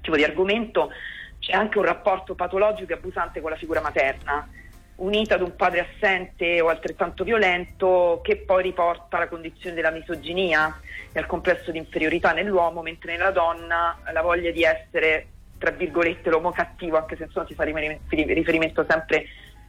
tipo 0.00 0.16
di 0.16 0.24
argomento, 0.24 0.90
c'è 1.38 1.52
anche 1.52 1.78
un 1.78 1.84
rapporto 1.84 2.34
patologico 2.34 2.90
e 2.90 2.96
abusante 2.96 3.40
con 3.40 3.50
la 3.50 3.56
figura 3.56 3.80
materna 3.80 4.48
unita 4.96 5.34
ad 5.34 5.42
un 5.42 5.56
padre 5.56 5.80
assente 5.80 6.60
o 6.60 6.68
altrettanto 6.68 7.24
violento 7.24 8.20
che 8.22 8.36
poi 8.36 8.62
riporta 8.62 9.16
alla 9.16 9.28
condizione 9.28 9.74
della 9.74 9.90
misoginia 9.90 10.78
e 11.12 11.18
al 11.18 11.26
complesso 11.26 11.70
di 11.70 11.78
inferiorità 11.78 12.32
nell'uomo, 12.32 12.82
mentre 12.82 13.12
nella 13.12 13.30
donna 13.30 13.98
la 14.12 14.22
voglia 14.22 14.50
di 14.50 14.62
essere, 14.62 15.26
tra 15.58 15.70
virgolette, 15.70 16.30
l'uomo 16.30 16.52
cattivo, 16.52 16.96
anche 16.96 17.16
se 17.16 17.24
insomma 17.24 17.46
si 17.46 17.54
fa 17.54 17.64
riferimento 17.64 18.84
sempre 18.88 19.26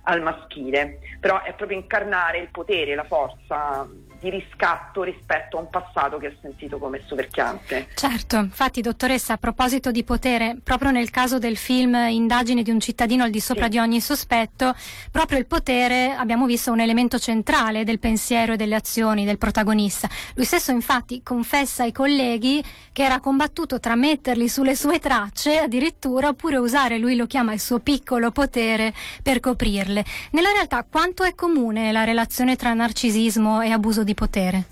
al 0.07 0.21
maschile, 0.21 0.99
però 1.19 1.41
è 1.41 1.53
proprio 1.53 1.77
incarnare 1.77 2.37
il 2.37 2.49
potere, 2.49 2.93
la 2.93 3.05
forza 3.05 3.87
di 4.25 4.31
riscatto 4.31 5.03
rispetto 5.03 5.57
a 5.57 5.59
un 5.59 5.69
passato 5.69 6.17
che 6.17 6.27
ha 6.27 6.33
sentito 6.41 6.79
come 6.79 7.03
soverchiante. 7.05 7.89
Certo, 7.93 8.37
infatti 8.37 8.81
dottoressa, 8.81 9.33
a 9.33 9.37
proposito 9.37 9.91
di 9.91 10.03
potere, 10.03 10.57
proprio 10.63 10.89
nel 10.89 11.11
caso 11.11 11.37
del 11.37 11.57
film 11.57 11.93
Indagine 11.93 12.63
di 12.63 12.71
un 12.71 12.79
cittadino 12.79 13.23
al 13.23 13.29
di 13.29 13.39
sopra 13.39 13.65
sì. 13.65 13.71
di 13.71 13.77
ogni 13.77 14.01
sospetto, 14.01 14.73
proprio 15.11 15.37
il 15.37 15.45
potere 15.45 16.15
abbiamo 16.17 16.47
visto 16.47 16.71
un 16.71 16.79
elemento 16.79 17.19
centrale 17.19 17.83
del 17.83 17.99
pensiero 17.99 18.53
e 18.53 18.55
delle 18.55 18.73
azioni 18.73 19.25
del 19.25 19.37
protagonista. 19.37 20.09
Lui 20.33 20.45
stesso 20.45 20.71
infatti 20.71 21.21
confessa 21.21 21.83
ai 21.83 21.91
colleghi 21.91 22.63
che 22.91 23.03
era 23.03 23.19
combattuto 23.19 23.79
tra 23.79 23.93
metterli 23.93 24.49
sulle 24.49 24.75
sue 24.75 24.97
tracce 24.97 25.59
addirittura 25.59 26.29
oppure 26.29 26.57
usare, 26.57 26.97
lui 26.97 27.15
lo 27.15 27.27
chiama 27.27 27.53
il 27.53 27.59
suo 27.59 27.77
piccolo 27.77 28.31
potere 28.31 28.91
per 29.21 29.39
coprirle. 29.39 30.03
Nella 30.31 30.51
realtà 30.51 30.83
quanto 30.89 31.23
è 31.23 31.35
comune 31.35 31.91
la 31.91 32.05
relazione 32.05 32.55
tra 32.55 32.73
narcisismo 32.73 33.61
e 33.61 33.69
abuso 33.69 34.03
di 34.03 34.13
potere? 34.15 34.63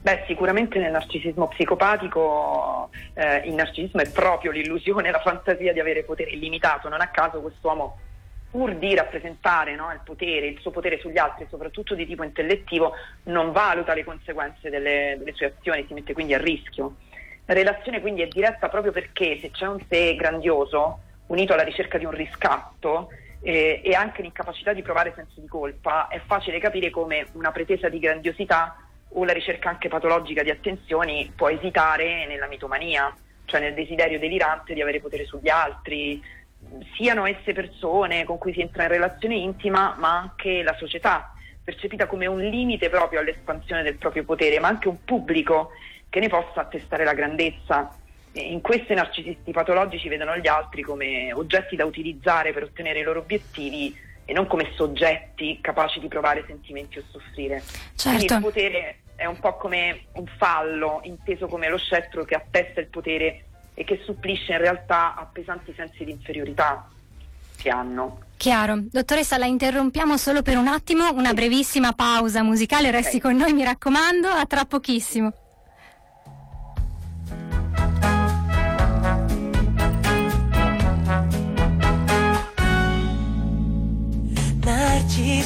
Beh, 0.00 0.22
sicuramente 0.26 0.78
nel 0.78 0.92
narcisismo 0.92 1.48
psicopatico 1.48 2.90
eh, 3.14 3.38
il 3.48 3.54
narcisismo 3.54 4.00
è 4.00 4.10
proprio 4.10 4.52
l'illusione, 4.52 5.10
la 5.12 5.20
fantasia 5.20 5.72
di 5.72 5.80
avere 5.80 6.04
potere 6.04 6.30
illimitato. 6.30 6.88
Non 6.88 7.00
a 7.00 7.08
caso 7.08 7.40
quest'uomo, 7.40 7.98
pur 8.50 8.76
di 8.76 8.94
rappresentare 8.94 9.74
no, 9.74 9.90
il 9.92 10.00
potere, 10.04 10.46
il 10.46 10.60
suo 10.60 10.70
potere 10.70 10.98
sugli 11.00 11.18
altri, 11.18 11.46
soprattutto 11.50 11.94
di 11.94 12.06
tipo 12.06 12.22
intellettivo, 12.22 12.92
non 13.24 13.50
valuta 13.52 13.94
le 13.94 14.04
conseguenze 14.04 14.70
delle, 14.70 15.16
delle 15.18 15.32
sue 15.34 15.52
azioni, 15.56 15.84
si 15.88 15.94
mette 15.94 16.12
quindi 16.12 16.34
a 16.34 16.38
rischio. 16.38 16.94
La 17.46 17.54
relazione 17.54 18.00
quindi 18.00 18.22
è 18.22 18.28
diretta 18.28 18.68
proprio 18.68 18.92
perché 18.92 19.38
se 19.40 19.50
c'è 19.50 19.66
un 19.66 19.80
sé 19.88 20.14
grandioso, 20.14 21.00
unito 21.26 21.52
alla 21.52 21.64
ricerca 21.64 21.98
di 21.98 22.04
un 22.04 22.12
riscatto, 22.12 23.08
eh, 23.40 23.80
e 23.84 23.94
anche 23.94 24.22
l'incapacità 24.22 24.72
di 24.72 24.82
provare 24.82 25.12
senso 25.14 25.40
di 25.40 25.46
colpa, 25.46 26.08
è 26.08 26.20
facile 26.24 26.58
capire 26.58 26.90
come 26.90 27.26
una 27.32 27.52
pretesa 27.52 27.88
di 27.88 27.98
grandiosità 27.98 28.76
o 29.10 29.24
la 29.24 29.32
ricerca 29.32 29.68
anche 29.68 29.88
patologica 29.88 30.42
di 30.42 30.50
attenzioni 30.50 31.32
può 31.34 31.48
esitare 31.48 32.26
nella 32.26 32.48
mitomania, 32.48 33.14
cioè 33.44 33.60
nel 33.60 33.74
desiderio 33.74 34.18
delirante 34.18 34.74
di 34.74 34.82
avere 34.82 35.00
potere 35.00 35.24
sugli 35.24 35.48
altri, 35.48 36.22
siano 36.96 37.26
esse 37.26 37.52
persone 37.52 38.24
con 38.24 38.38
cui 38.38 38.52
si 38.52 38.60
entra 38.60 38.84
in 38.84 38.88
relazione 38.88 39.36
intima, 39.36 39.94
ma 39.98 40.18
anche 40.18 40.62
la 40.62 40.74
società, 40.78 41.32
percepita 41.62 42.06
come 42.06 42.26
un 42.26 42.40
limite 42.40 42.88
proprio 42.90 43.20
all'espansione 43.20 43.82
del 43.82 43.96
proprio 43.96 44.24
potere, 44.24 44.58
ma 44.58 44.68
anche 44.68 44.88
un 44.88 45.04
pubblico 45.04 45.70
che 46.08 46.20
ne 46.20 46.28
possa 46.28 46.60
attestare 46.60 47.04
la 47.04 47.14
grandezza 47.14 47.90
in 48.42 48.60
questi 48.60 48.94
narcisisti 48.94 49.50
patologici 49.52 50.08
vedono 50.08 50.36
gli 50.36 50.46
altri 50.46 50.82
come 50.82 51.32
oggetti 51.32 51.76
da 51.76 51.84
utilizzare 51.84 52.52
per 52.52 52.64
ottenere 52.64 53.00
i 53.00 53.02
loro 53.02 53.20
obiettivi 53.20 53.96
e 54.24 54.32
non 54.32 54.46
come 54.46 54.72
soggetti 54.74 55.58
capaci 55.60 56.00
di 56.00 56.08
provare 56.08 56.44
sentimenti 56.46 56.98
o 56.98 57.02
soffrire. 57.10 57.62
Certo. 57.94 58.08
Quindi 58.08 58.34
il 58.34 58.40
potere 58.40 58.98
è 59.14 59.24
un 59.24 59.38
po' 59.38 59.56
come 59.56 60.06
un 60.12 60.26
fallo, 60.36 61.00
inteso 61.04 61.46
come 61.46 61.68
lo 61.68 61.78
scettro 61.78 62.24
che 62.24 62.34
attesta 62.34 62.80
il 62.80 62.88
potere 62.88 63.44
e 63.72 63.84
che 63.84 64.00
supplisce 64.04 64.52
in 64.52 64.58
realtà 64.58 65.14
a 65.14 65.28
pesanti 65.30 65.72
sensi 65.76 66.04
di 66.04 66.10
inferiorità 66.10 66.88
che 67.56 67.70
hanno. 67.70 68.20
Chiaro. 68.36 68.78
Dottoressa, 68.90 69.38
la 69.38 69.46
interrompiamo 69.46 70.16
solo 70.16 70.42
per 70.42 70.56
un 70.58 70.66
attimo, 70.66 71.10
una 71.12 71.32
brevissima 71.32 71.92
pausa 71.92 72.42
musicale, 72.42 72.90
resti 72.90 73.16
okay. 73.16 73.30
con 73.30 73.40
noi 73.40 73.52
mi 73.54 73.64
raccomando, 73.64 74.28
a 74.28 74.44
tra 74.44 74.64
pochissimo. 74.64 75.32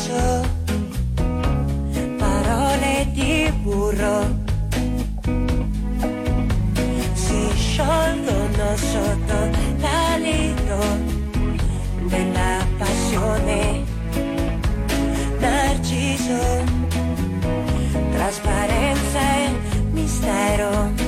Narciso, 0.00 0.48
parole 2.16 3.06
di 3.12 3.52
burro 3.62 4.38
si 7.12 7.50
sciolgono 7.54 8.76
sotto 8.76 9.50
l'alito 9.78 10.78
della 12.04 12.66
passione. 12.78 13.84
Narciso, 15.38 16.64
trasparenza 18.10 19.20
e 19.36 19.52
mistero. 19.90 20.99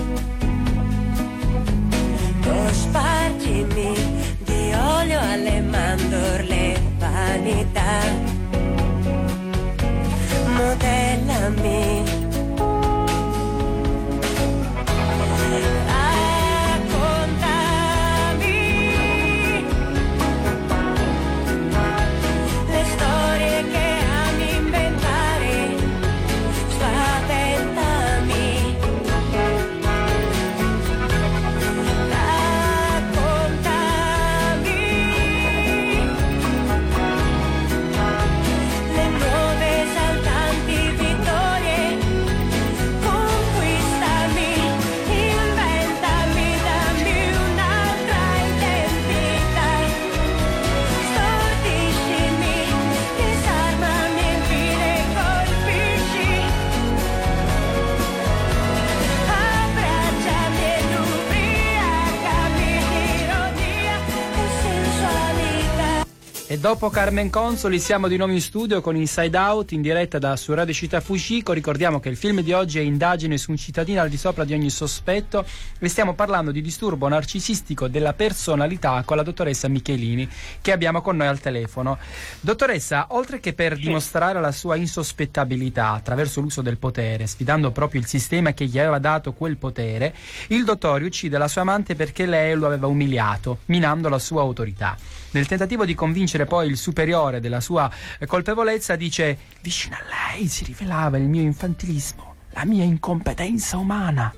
Dopo 66.63 66.91
Carmen 66.91 67.29
Consoli 67.29 67.81
siamo 67.81 68.07
di 68.07 68.17
nuovo 68.17 68.33
in 68.33 68.41
studio 68.41 68.81
con 68.81 68.95
Inside 68.95 69.37
Out 69.37 69.73
in 69.73 69.83
diretta 69.83 70.21
da 70.21 70.37
su 70.37 70.55
Radio 70.55 70.73
Città 70.73 71.01
Fucico. 71.01 71.53
Ricordiamo 71.53 71.99
che 71.99 72.09
il 72.09 72.17
film 72.17 72.41
di 72.41 72.53
oggi 72.53 72.79
è 72.79 72.83
Indagine 72.83 73.37
su 73.37 73.51
un 73.51 73.57
cittadino 73.57 74.01
al 74.01 74.09
di 74.09 74.17
sopra 74.17 74.45
di 74.45 74.55
ogni 74.55 74.71
sospetto 74.71 75.45
e 75.81 75.89
stiamo 75.89 76.15
parlando 76.15 76.53
di 76.53 76.61
disturbo 76.61 77.09
narcisistico 77.09 77.89
della 77.89 78.13
personalità 78.13 79.03
con 79.05 79.17
la 79.17 79.25
dottoressa 79.25 79.67
Michelini 79.67 80.29
che 80.61 80.71
abbiamo 80.71 81.03
con 81.03 81.17
noi 81.17 81.27
al 81.27 81.41
telefono. 81.41 81.99
Dottoressa, 82.39 83.07
oltre 83.09 83.41
che 83.41 83.55
per 83.55 83.77
dimostrare 83.77 84.41
la 84.41 84.53
sua 84.53 84.77
insospettabilità 84.77 85.89
attraverso 85.89 86.41
l'uso 86.41 86.63
del 86.63 86.79
potere, 86.79 87.27
sfidando 87.27 87.73
proprio 87.73 88.01
il 88.01 88.07
sistema 88.07 88.53
che 88.53 88.67
gli 88.67 88.79
aveva 88.79 89.01
dato 89.01 89.33
quel 89.33 89.57
potere, 89.57 90.15
il 90.51 90.63
dottore 90.63 91.07
uccide 91.07 91.39
la 91.39 91.49
sua 91.49 91.63
amante 91.63 91.97
perché 91.97 92.25
lei 92.25 92.55
lo 92.55 92.67
aveva 92.67 92.87
umiliato, 92.87 93.59
minando 93.65 94.09
la 94.09 94.21
sua 94.21 94.43
autorità. 94.43 94.97
Nel 95.33 95.47
tentativo 95.47 95.87
di 95.87 95.95
convincere 95.95 96.45
poi 96.45 96.69
il 96.69 96.77
superiore 96.77 97.41
della 97.41 97.61
sua 97.61 97.91
eh, 98.19 98.27
colpevolezza, 98.27 98.97
dice: 98.97 99.37
Vicino 99.63 99.97
a 99.97 100.35
lei 100.35 100.47
si 100.47 100.65
rivelava 100.65 101.17
il 101.17 101.25
mio 101.25 101.41
infantilismo, 101.41 102.35
la 102.51 102.67
mia 102.67 102.85
incompetenza 102.85 103.79
umana. 103.79 104.33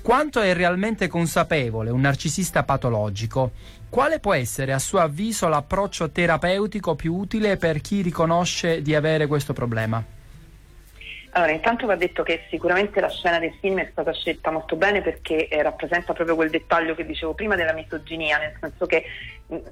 Quanto 0.00 0.40
è 0.40 0.54
realmente 0.54 1.08
consapevole 1.08 1.90
un 1.90 2.00
narcisista 2.00 2.62
patologico? 2.62 3.52
Quale 3.90 4.18
può 4.18 4.32
essere, 4.32 4.72
a 4.72 4.78
suo 4.78 5.00
avviso, 5.00 5.46
l'approccio 5.48 6.10
terapeutico 6.10 6.94
più 6.94 7.14
utile 7.14 7.58
per 7.58 7.82
chi 7.82 8.00
riconosce 8.00 8.80
di 8.80 8.94
avere 8.94 9.26
questo 9.26 9.52
problema? 9.52 10.02
Allora, 11.32 11.52
intanto 11.52 11.86
va 11.86 11.94
detto 11.94 12.24
che 12.24 12.46
sicuramente 12.50 13.00
la 13.00 13.08
scena 13.08 13.38
del 13.38 13.54
film 13.60 13.78
è 13.78 13.88
stata 13.92 14.12
scelta 14.12 14.50
molto 14.50 14.74
bene 14.74 15.00
perché 15.00 15.46
eh, 15.46 15.62
rappresenta 15.62 16.12
proprio 16.12 16.34
quel 16.34 16.50
dettaglio 16.50 16.96
che 16.96 17.06
dicevo 17.06 17.34
prima 17.34 17.54
della 17.54 17.72
misoginia, 17.72 18.38
nel 18.38 18.56
senso 18.60 18.86
che 18.86 19.04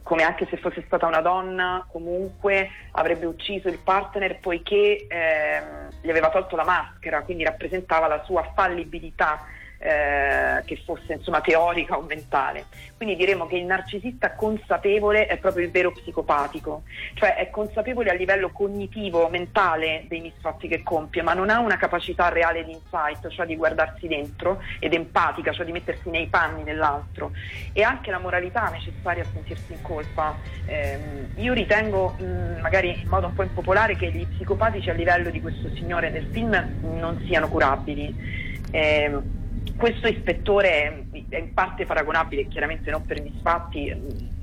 come 0.03 0.23
anche 0.23 0.47
se 0.51 0.57
fosse 0.57 0.83
stata 0.87 1.07
una 1.07 1.21
donna, 1.21 1.87
comunque 1.91 2.71
avrebbe 2.93 3.27
ucciso 3.27 3.69
il 3.69 3.79
partner 3.79 4.39
poiché 4.39 5.07
ehm, 5.09 5.89
gli 6.01 6.11
aveva 6.11 6.31
tolto 6.31 6.55
la 6.55 6.65
maschera, 6.65 7.23
quindi 7.23 7.45
rappresentava 7.45 8.07
la 8.07 8.23
sua 8.25 8.53
fallibilità 8.55 9.45
eh, 9.79 10.63
che 10.65 10.83
fosse 10.85 11.15
insomma 11.15 11.41
teorica 11.41 11.97
o 11.97 12.03
mentale. 12.03 12.67
Quindi 12.97 13.17
diremo 13.17 13.47
che 13.47 13.57
il 13.57 13.65
narcisista 13.65 14.33
consapevole 14.33 15.27
è 15.27 15.39
proprio 15.39 15.65
il 15.65 15.71
vero 15.71 15.93
psicopatico, 15.93 16.83
cioè 17.15 17.37
è 17.37 17.49
consapevole 17.51 18.11
a 18.11 18.15
livello 18.15 18.51
cognitivo, 18.51 19.29
mentale 19.29 20.05
dei 20.09 20.21
misfatti 20.21 20.67
che 20.67 20.83
compie, 20.83 21.23
ma 21.23 21.33
non 21.33 21.49
ha 21.49 21.61
una 21.61 21.77
capacità 21.77 22.29
reale 22.29 22.65
di 22.65 22.73
insight, 22.73 23.29
cioè 23.29 23.47
di 23.47 23.57
guardarsi 23.57 24.09
dentro 24.09 24.63
ed 24.81 24.95
empatica, 24.95 25.53
cioè 25.53 25.65
di 25.65 25.73
mettersi 25.73 26.11
nei 26.11 26.27
panni 26.27 26.65
dell'altro 26.65 27.31
e 27.73 27.83
anche 27.83 28.11
la 28.11 28.19
moralità 28.19 28.69
necessaria 28.71 29.23
a 29.23 29.27
sentirsi 29.33 29.73
in 29.73 29.83
colpa. 29.83 30.37
Eh, 30.67 30.99
io 31.37 31.53
ritengo, 31.53 32.17
mh, 32.19 32.61
magari 32.61 33.01
in 33.01 33.09
modo 33.09 33.29
un 33.29 33.35
po' 33.35 33.43
impopolare, 33.43 33.97
che 33.97 34.11
gli 34.11 34.27
psicopatici 34.27 34.91
a 34.91 34.95
livello 34.95 35.31
di 35.31 35.41
questo 35.41 35.69
signore 35.75 36.11
del 36.11 36.27
film 36.33 36.51
non 36.99 37.23
siano 37.27 37.49
curabili. 37.49 38.57
Eh, 38.71 39.37
questo 39.79 40.09
ispettore 40.09 41.05
è 41.31 41.37
in 41.39 41.55
parte 41.55 41.87
paragonabile, 41.87 42.49
chiaramente 42.49 42.91
non 42.91 43.07
per 43.07 43.23
misfatti. 43.23 44.37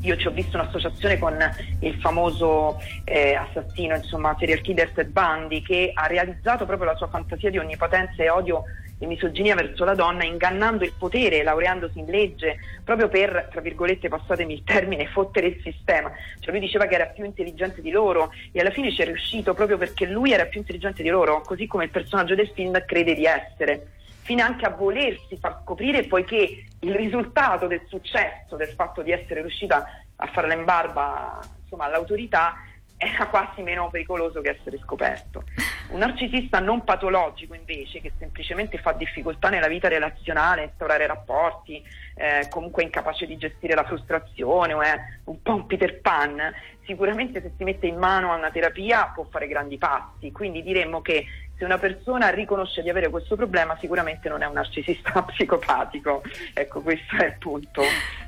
Io 0.00 0.16
ci 0.16 0.26
ho 0.26 0.30
visto 0.30 0.56
un'associazione 0.56 1.18
con 1.18 1.36
il 1.80 1.94
famoso 2.00 2.80
eh, 3.04 3.34
assassino, 3.34 3.94
insomma, 3.94 4.34
serial 4.38 4.62
killer 4.62 4.90
Ted 4.90 5.08
Bundy, 5.08 5.62
che 5.62 5.92
ha 5.94 6.06
realizzato 6.06 6.64
proprio 6.64 6.90
la 6.90 6.96
sua 6.96 7.08
fantasia 7.08 7.50
di 7.50 7.58
onnipotenza 7.58 8.22
e 8.22 8.30
odio 8.30 8.64
e 8.98 9.06
misoginia 9.06 9.54
verso 9.54 9.84
la 9.84 9.94
donna, 9.94 10.24
ingannando 10.24 10.84
il 10.84 10.94
potere, 10.98 11.42
laureandosi 11.42 11.98
in 11.98 12.06
legge, 12.06 12.56
proprio 12.82 13.08
per, 13.08 13.48
tra 13.50 13.60
virgolette, 13.60 14.08
passatemi 14.08 14.54
il 14.54 14.62
termine, 14.64 15.06
fottere 15.08 15.48
il 15.48 15.60
sistema. 15.62 16.10
Cioè 16.38 16.52
lui 16.52 16.60
diceva 16.60 16.86
che 16.86 16.94
era 16.94 17.06
più 17.06 17.24
intelligente 17.24 17.82
di 17.82 17.90
loro 17.90 18.30
e 18.50 18.60
alla 18.60 18.70
fine 18.70 18.92
ci 18.92 19.02
è 19.02 19.04
riuscito 19.04 19.52
proprio 19.52 19.76
perché 19.76 20.06
lui 20.06 20.32
era 20.32 20.46
più 20.46 20.60
intelligente 20.60 21.02
di 21.02 21.10
loro, 21.10 21.42
così 21.42 21.66
come 21.66 21.84
il 21.84 21.90
personaggio 21.90 22.34
del 22.34 22.50
film 22.54 22.82
crede 22.86 23.14
di 23.14 23.26
essere 23.26 23.88
fino 24.24 24.42
anche 24.42 24.64
a 24.64 24.70
volersi 24.70 25.36
far 25.38 25.60
scoprire, 25.62 26.04
poiché 26.04 26.64
il 26.80 26.94
risultato 26.94 27.66
del 27.66 27.82
successo, 27.86 28.56
del 28.56 28.72
fatto 28.74 29.02
di 29.02 29.12
essere 29.12 29.42
riuscita 29.42 29.84
a 30.16 30.26
farla 30.28 30.54
in 30.54 30.64
barba 30.64 31.40
insomma, 31.62 31.84
all'autorità, 31.84 32.56
era 32.96 33.26
quasi 33.26 33.60
meno 33.60 33.90
pericoloso 33.90 34.40
che 34.40 34.56
essere 34.58 34.78
scoperto. 34.78 35.44
Un 35.90 35.98
narcisista 35.98 36.58
non 36.60 36.84
patologico 36.84 37.54
invece, 37.54 38.00
che 38.00 38.12
semplicemente 38.18 38.78
fa 38.78 38.92
difficoltà 38.92 39.50
nella 39.50 39.68
vita 39.68 39.88
relazionale, 39.88 40.64
instaurare 40.64 41.06
rapporti, 41.06 41.82
eh, 42.14 42.48
comunque 42.48 42.82
incapace 42.82 43.26
di 43.26 43.36
gestire 43.36 43.74
la 43.74 43.84
frustrazione 43.84 44.72
o 44.72 44.80
è 44.80 44.94
un 45.24 45.42
po' 45.42 45.54
un 45.54 45.66
Peter 45.66 46.00
Pan, 46.00 46.40
sicuramente 46.86 47.42
se 47.42 47.52
si 47.56 47.64
mette 47.64 47.86
in 47.86 47.96
mano 47.96 48.32
a 48.32 48.36
una 48.36 48.50
terapia 48.50 49.10
può 49.14 49.24
fare 49.24 49.48
grandi 49.48 49.76
passi. 49.76 50.32
Quindi 50.32 50.62
diremmo 50.62 51.02
che 51.02 51.26
se 51.64 51.66
una 51.66 51.78
persona 51.78 52.28
riconosce 52.28 52.82
di 52.82 52.90
avere 52.90 53.08
questo 53.08 53.36
problema 53.36 53.76
sicuramente 53.80 54.28
non 54.28 54.42
è 54.42 54.46
un 54.46 54.52
narcisista 54.52 55.22
psicopatico, 55.24 56.22
ecco 56.52 56.82
questo 56.82 57.16
è 57.16 57.26
il 57.26 57.36
punto. 57.38 57.82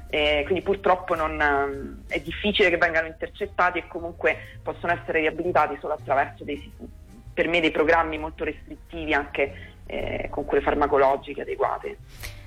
Eh, 0.09 0.43
quindi 0.45 0.63
purtroppo 0.63 1.15
non, 1.15 1.41
eh, 2.09 2.15
è 2.15 2.21
difficile 2.21 2.71
che 2.71 2.79
vengano 2.79 3.09
intercettati 3.09 3.79
e 3.79 3.87
comunque 3.89 4.59
possono 4.63 4.93
essere 4.93 5.21
riabilitati 5.21 5.77
solo 5.81 5.95
attraverso 5.95 6.45
dei, 6.45 6.73
per 7.35 7.49
me 7.49 7.61
dei 7.61 7.73
programmi 7.73 8.17
molto 8.17 8.45
restrittivi 8.45 9.13
anche 9.13 9.75
eh, 9.87 10.29
con 10.31 10.45
cure 10.45 10.63
farmacologiche 10.63 11.43
adeguate. 11.43 11.99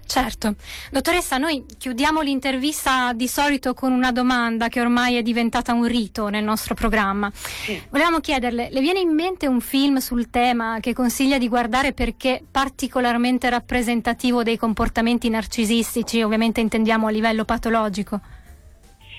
Certo. 0.09 0.55
Dottoressa, 0.89 1.37
noi 1.37 1.63
chiudiamo 1.77 2.21
l'intervista 2.21 3.13
di 3.13 3.27
solito 3.27 3.75
con 3.75 3.91
una 3.91 4.11
domanda 4.11 4.67
che 4.67 4.81
ormai 4.81 5.17
è 5.17 5.21
diventata 5.21 5.71
un 5.71 5.85
rito 5.85 6.29
nel 6.29 6.43
nostro 6.43 6.73
programma. 6.73 7.29
Sì. 7.31 7.79
Volevamo 7.89 8.19
chiederle, 8.19 8.69
le 8.71 8.81
viene 8.81 9.01
in 9.01 9.13
mente 9.13 9.45
un 9.45 9.61
film 9.61 9.97
sul 9.97 10.31
tema 10.31 10.79
che 10.79 10.93
consiglia 10.93 11.37
di 11.37 11.47
guardare 11.47 11.93
perché 11.93 12.41
particolarmente 12.49 13.51
rappresentativo 13.51 14.41
dei 14.41 14.57
comportamenti 14.57 15.29
narcisistici, 15.29 16.23
ovviamente 16.23 16.59
intendiamo 16.59 17.05
a 17.05 17.11
livello 17.11 17.45
patologico? 17.45 18.19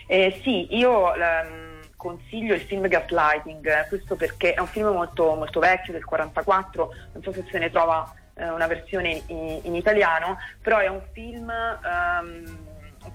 Eh, 0.08 0.40
sì, 0.42 0.74
io 0.74 1.04
um, 1.04 1.82
consiglio 1.94 2.54
il 2.54 2.62
film 2.62 2.88
Gaslighting, 2.88 3.86
questo 3.86 4.16
perché 4.16 4.54
è 4.54 4.60
un 4.60 4.66
film 4.66 4.88
molto, 4.88 5.36
molto 5.36 5.60
vecchio, 5.60 5.92
del 5.92 6.02
1944, 6.04 6.90
non 7.12 7.22
so 7.22 7.32
se 7.32 7.44
se 7.48 7.58
ne 7.60 7.70
trova 7.70 8.12
eh, 8.12 8.19
una 8.48 8.66
versione 8.66 9.22
in, 9.26 9.60
in, 9.62 9.74
italiano, 9.74 10.38
però 10.62 10.78
è 10.78 10.88
un 10.88 11.00
film 11.12 11.50
um, 11.50 12.68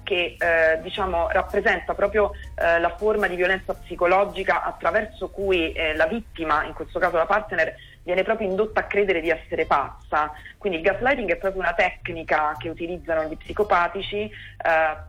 che 0.03 0.35
eh, 0.37 0.81
diciamo, 0.81 1.29
rappresenta 1.29 1.93
proprio 1.93 2.31
eh, 2.55 2.79
la 2.79 2.95
forma 2.95 3.27
di 3.27 3.35
violenza 3.35 3.73
psicologica 3.73 4.63
attraverso 4.63 5.29
cui 5.29 5.71
eh, 5.71 5.95
la 5.95 6.07
vittima, 6.07 6.63
in 6.63 6.73
questo 6.73 6.99
caso 6.99 7.17
la 7.17 7.25
partner, 7.25 7.75
viene 8.03 8.23
proprio 8.23 8.47
indotta 8.47 8.81
a 8.81 8.83
credere 8.83 9.19
di 9.19 9.29
essere 9.29 9.65
pazza. 9.65 10.31
Quindi 10.57 10.79
il 10.79 10.85
gaslighting 10.85 11.31
è 11.31 11.37
proprio 11.37 11.61
una 11.61 11.73
tecnica 11.73 12.55
che 12.57 12.69
utilizzano 12.69 13.23
gli 13.25 13.35
psicopatici 13.35 14.21
eh, 14.21 14.31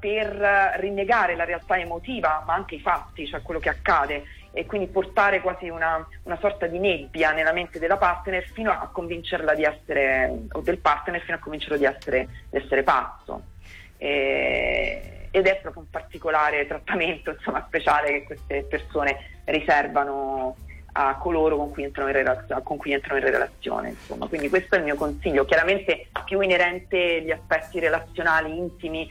per 0.00 0.76
rinnegare 0.78 1.36
la 1.36 1.44
realtà 1.44 1.78
emotiva, 1.78 2.42
ma 2.46 2.54
anche 2.54 2.76
i 2.76 2.80
fatti, 2.80 3.26
cioè 3.26 3.42
quello 3.42 3.60
che 3.60 3.68
accade 3.68 4.24
e 4.56 4.64
quindi 4.64 4.86
portare 4.86 5.42
quasi 5.42 5.68
una, 5.68 6.02
una, 6.22 6.38
sorta 6.40 6.66
di 6.66 6.78
nebbia 6.78 7.32
nella 7.32 7.52
mente 7.52 7.78
della 7.78 7.98
partner 7.98 8.42
fino 8.54 8.70
a 8.70 8.88
convincerla 8.90 9.54
di 9.54 9.64
essere, 9.64 10.46
o 10.50 10.60
del 10.62 10.78
partner 10.78 11.20
fino 11.20 11.36
a 11.36 11.40
convincerlo 11.40 11.76
di 11.76 11.84
essere, 11.84 12.26
di 12.48 12.56
essere 12.56 12.82
pazzo. 12.82 13.42
E, 13.98 15.28
ed 15.30 15.46
è 15.46 15.58
proprio 15.60 15.82
un 15.82 15.90
particolare 15.90 16.66
trattamento 16.66 17.32
insomma, 17.32 17.62
speciale 17.66 18.12
che 18.12 18.22
queste 18.24 18.62
persone 18.62 19.42
riservano 19.44 20.56
a 20.92 21.16
coloro 21.16 21.58
con 21.58 21.70
cui 21.70 21.84
entrano 21.84 22.08
in, 22.08 22.44
con 22.62 22.78
cui 22.78 22.94
entrano 22.94 23.18
in 23.18 23.30
relazione. 23.30 23.90
Insomma. 23.90 24.26
Quindi 24.26 24.48
questo 24.48 24.76
è 24.76 24.78
il 24.78 24.84
mio 24.84 24.94
consiglio, 24.94 25.44
chiaramente 25.44 26.06
più 26.24 26.40
inerente 26.40 27.16
agli 27.16 27.30
aspetti 27.30 27.78
relazionali, 27.78 28.56
intimi 28.56 29.06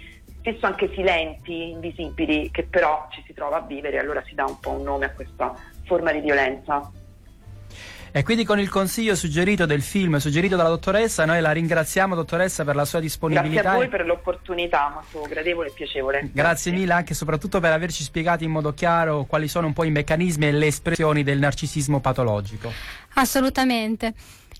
spesso 0.45 0.67
anche 0.67 0.91
silenti, 0.93 1.71
invisibili, 1.71 2.51
che 2.51 2.67
però 2.69 3.07
ci 3.09 3.23
si 3.25 3.33
trova 3.33 3.57
a 3.57 3.61
vivere 3.61 3.95
e 3.95 3.99
allora 3.99 4.23
si 4.27 4.35
dà 4.35 4.45
un 4.45 4.59
po' 4.59 4.71
un 4.71 4.83
nome 4.83 5.05
a 5.05 5.09
questa 5.09 5.55
forma 5.85 6.11
di 6.11 6.19
violenza. 6.19 6.91
E 8.11 8.23
quindi 8.23 8.45
con 8.45 8.59
il 8.59 8.69
consiglio 8.69 9.15
suggerito 9.15 9.65
del 9.65 9.81
film, 9.81 10.15
suggerito 10.17 10.55
dalla 10.55 10.69
dottoressa, 10.69 11.25
noi 11.25 11.41
la 11.41 11.51
ringraziamo 11.51 12.15
dottoressa 12.15 12.63
per 12.63 12.75
la 12.75 12.85
sua 12.85 12.99
disponibilità. 12.99 13.61
Grazie 13.61 13.69
a 13.69 13.75
voi 13.75 13.89
per 13.89 14.05
l'opportunità, 14.05 15.03
molto 15.11 15.27
gradevole 15.27 15.69
e 15.69 15.71
piacevole. 15.71 16.19
Grazie, 16.19 16.33
Grazie 16.33 16.71
mille 16.71 16.93
anche 16.93 17.11
e 17.11 17.15
soprattutto 17.15 17.59
per 17.59 17.73
averci 17.73 18.03
spiegato 18.03 18.43
in 18.45 18.51
modo 18.51 18.73
chiaro 18.73 19.25
quali 19.25 19.47
sono 19.49 19.67
un 19.67 19.73
po' 19.73 19.83
i 19.83 19.91
meccanismi 19.91 20.47
e 20.47 20.51
le 20.51 20.67
espressioni 20.67 21.23
del 21.23 21.39
narcisismo 21.39 21.99
patologico. 21.99 22.71
Assolutamente. 23.15 24.13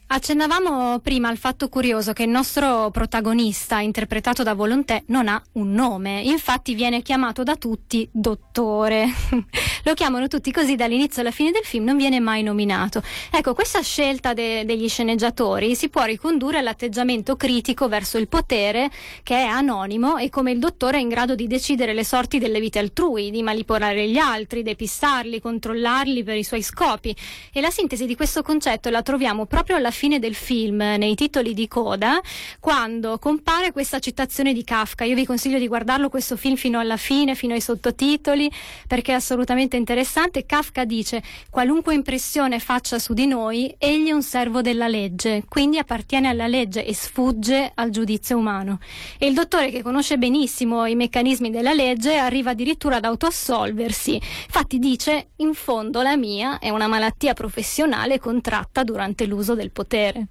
Accennavamo 0.07 0.99
prima 0.99 1.29
al 1.29 1.37
fatto 1.37 1.67
curioso 1.67 2.13
che 2.13 2.23
il 2.23 2.29
nostro 2.29 2.91
protagonista, 2.91 3.79
interpretato 3.79 4.43
da 4.43 4.53
Volontè, 4.53 5.03
non 5.07 5.27
ha 5.27 5.41
un 5.53 5.71
nome, 5.71 6.21
infatti 6.21 6.75
viene 6.75 7.01
chiamato 7.01 7.41
da 7.41 7.55
tutti 7.55 8.07
dottore. 8.11 9.07
Lo 9.83 9.93
chiamano 9.95 10.27
tutti 10.27 10.51
così 10.51 10.75
dall'inizio 10.75 11.21
alla 11.21 11.31
fine 11.31 11.49
del 11.49 11.63
film, 11.63 11.85
non 11.85 11.97
viene 11.97 12.19
mai 12.19 12.43
nominato. 12.43 13.01
Ecco, 13.31 13.55
questa 13.55 13.81
scelta 13.81 14.33
de- 14.33 14.63
degli 14.63 14.87
sceneggiatori 14.87 15.75
si 15.75 15.89
può 15.89 16.03
ricondurre 16.03 16.59
all'atteggiamento 16.59 17.35
critico 17.35 17.87
verso 17.87 18.19
il 18.19 18.27
potere, 18.27 18.91
che 19.23 19.35
è 19.35 19.45
anonimo 19.45 20.17
e 20.17 20.29
come 20.29 20.51
il 20.51 20.59
dottore 20.59 20.97
è 20.97 21.01
in 21.01 21.09
grado 21.09 21.33
di 21.33 21.47
decidere 21.47 21.93
le 21.93 22.05
sorti 22.05 22.37
delle 22.37 22.59
vite 22.59 22.77
altrui, 22.77 23.31
di 23.31 23.41
manipolare 23.41 24.07
gli 24.07 24.17
altri, 24.17 24.61
depistarli, 24.61 25.41
controllarli 25.41 26.23
per 26.23 26.37
i 26.37 26.43
suoi 26.43 26.61
scopi. 26.61 27.15
E 27.51 27.59
la 27.59 27.71
sintesi 27.71 28.05
di 28.05 28.15
questo 28.15 28.43
concetto 28.43 28.91
la 28.91 29.01
troviamo 29.01 29.47
proprio 29.47 29.75
alla 29.75 29.91
fine 29.95 30.19
del 30.19 30.35
film, 30.35 30.77
nei 30.77 31.15
titoli 31.15 31.53
di 31.53 31.67
coda, 31.67 32.19
quando 32.59 33.17
compare 33.17 33.71
questa 33.71 33.99
citazione 33.99 34.53
di 34.53 34.63
Kafka. 34.63 35.05
Io 35.05 35.15
vi 35.15 35.25
consiglio 35.25 35.57
di 35.57 35.67
guardarlo 35.67 36.09
questo 36.09 36.35
film 36.35 36.55
fino 36.55 36.79
alla 36.79 36.97
fine, 36.97 37.33
fino 37.33 37.53
ai 37.53 37.61
sottotitoli, 37.61 38.51
perché 38.87 39.13
è 39.13 39.15
assolutamente 39.15 39.77
interessante. 39.77 40.45
Kafka 40.45 40.83
dice: 40.83 41.23
qualunque 41.49 41.93
impressione 41.93 42.59
faccia 42.59 42.99
su 42.99 43.13
di 43.13 43.25
noi, 43.25 43.73
egli 43.77 44.09
è 44.09 44.11
un 44.11 44.21
servo 44.21 44.61
della 44.61 44.89
legge, 44.89 45.45
quindi 45.47 45.77
appartiene 45.77 46.27
alla 46.27 46.47
legge 46.47 46.85
e 46.85 46.93
sfugge 46.93 47.71
al 47.73 47.89
giudizio 47.89 48.37
umano. 48.37 48.79
E 49.17 49.27
il 49.27 49.33
dottore, 49.33 49.71
che 49.71 49.81
conosce 49.81 50.17
benissimo 50.17 50.85
i 50.85 50.95
meccanismi 50.95 51.49
della 51.49 51.73
legge, 51.73 52.17
arriva 52.17 52.51
addirittura 52.51 52.97
ad 52.97 53.05
autoassolversi. 53.05 54.15
Infatti 54.15 54.77
dice: 54.77 55.29
in 55.37 55.53
fondo 55.53 56.01
la 56.01 56.17
mia 56.17 56.59
è 56.59 56.69
una 56.69 56.87
malattia 56.87 57.33
professionale 57.33 58.19
contratta 58.19 58.83
durante 58.83 59.25
l'uso 59.25 59.55
del 59.55 59.71
potere 59.71 59.83
potere. 59.85 60.27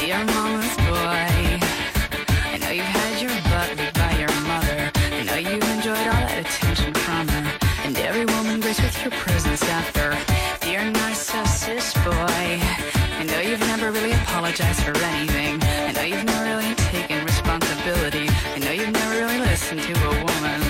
Dear 0.00 0.24
mama's 0.24 0.76
boy, 0.76 1.26
I 2.52 2.58
know 2.60 2.70
you've 2.70 2.84
had 2.84 3.20
your 3.20 3.30
by 3.94 4.12
your 4.18 4.32
mother. 4.42 4.90
I 4.94 5.22
know 5.24 5.36
you've 5.36 5.68
enjoyed 5.76 5.96
all 5.96 6.24
that 6.26 6.38
attention 6.46 6.94
from 6.94 7.28
her. 7.28 7.58
And 7.84 7.96
every 7.98 8.26
woman 8.26 8.60
graced 8.60 8.82
with 8.82 9.02
your 9.02 9.12
presence 9.12 9.62
after. 9.64 10.16
Dear 10.60 10.90
boy, 11.94 12.58
I 13.20 13.24
know 13.26 13.40
you've 13.40 13.60
never 13.60 13.90
really 13.92 14.12
apologized 14.12 14.80
for 14.82 14.96
anything. 14.96 15.33
To 19.78 19.92
a 19.92 20.24
woman. 20.24 20.60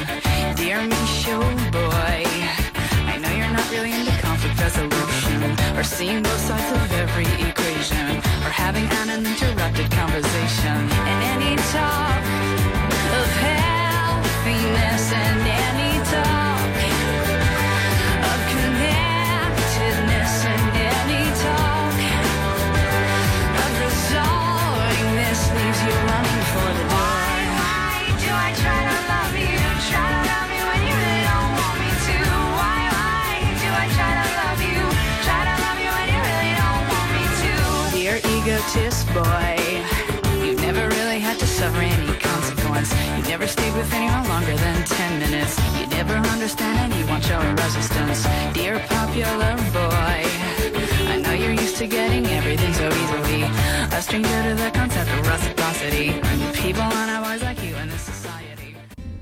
Dear 0.56 0.80
me, 0.82 0.96
show 1.06 1.40
boy, 1.70 2.24
I 3.12 3.18
know 3.20 3.30
you're 3.36 3.52
not 3.52 3.70
really 3.70 3.92
into 3.92 4.12
conflict 4.22 4.58
resolution 4.58 5.42
or 5.76 5.84
seeing 5.84 6.22
both 6.22 6.40
sides 6.40 6.70
of 6.72 6.92
every 6.92 7.28
equation 7.48 8.16
or 8.44 8.52
having 8.64 8.86
an 9.00 9.10
uninterrupted 9.10 9.90
conversation. 9.90 10.76
And 11.10 11.42
any 11.42 11.56
talk 11.72 12.13
boy, 39.24 39.56
you've 40.44 40.60
never 40.60 40.84
really 40.96 41.18
had 41.18 41.38
to 41.38 41.46
suffer 41.46 41.80
any 41.80 42.12
consequence. 42.18 42.90
You 43.16 43.22
never 43.32 43.46
stayed 43.46 43.74
with 43.76 43.90
anyone 43.92 44.26
longer 44.28 44.56
than 44.56 44.76
10 44.84 45.18
minutes. 45.24 45.54
You 45.78 45.86
never 45.98 46.16
understand 46.34 46.92
anyone 46.92 47.20
showing 47.20 47.54
resistance. 47.56 48.20
Dear 48.52 48.78
popular 48.96 49.52
boy, 49.72 50.18
I 51.12 51.20
know 51.22 51.32
you're 51.32 51.58
used 51.64 51.76
to 51.82 51.86
getting 51.86 52.26
everything 52.38 52.72
so 52.74 52.86
easily. 53.02 53.42
A 53.96 54.00
stranger 54.02 54.40
to 54.48 54.54
the 54.64 54.70
concept 54.70 55.10
of 55.16 55.26
reciprocity. 55.26 56.08
People 56.64 56.82
aren't 56.82 57.12
always 57.18 57.42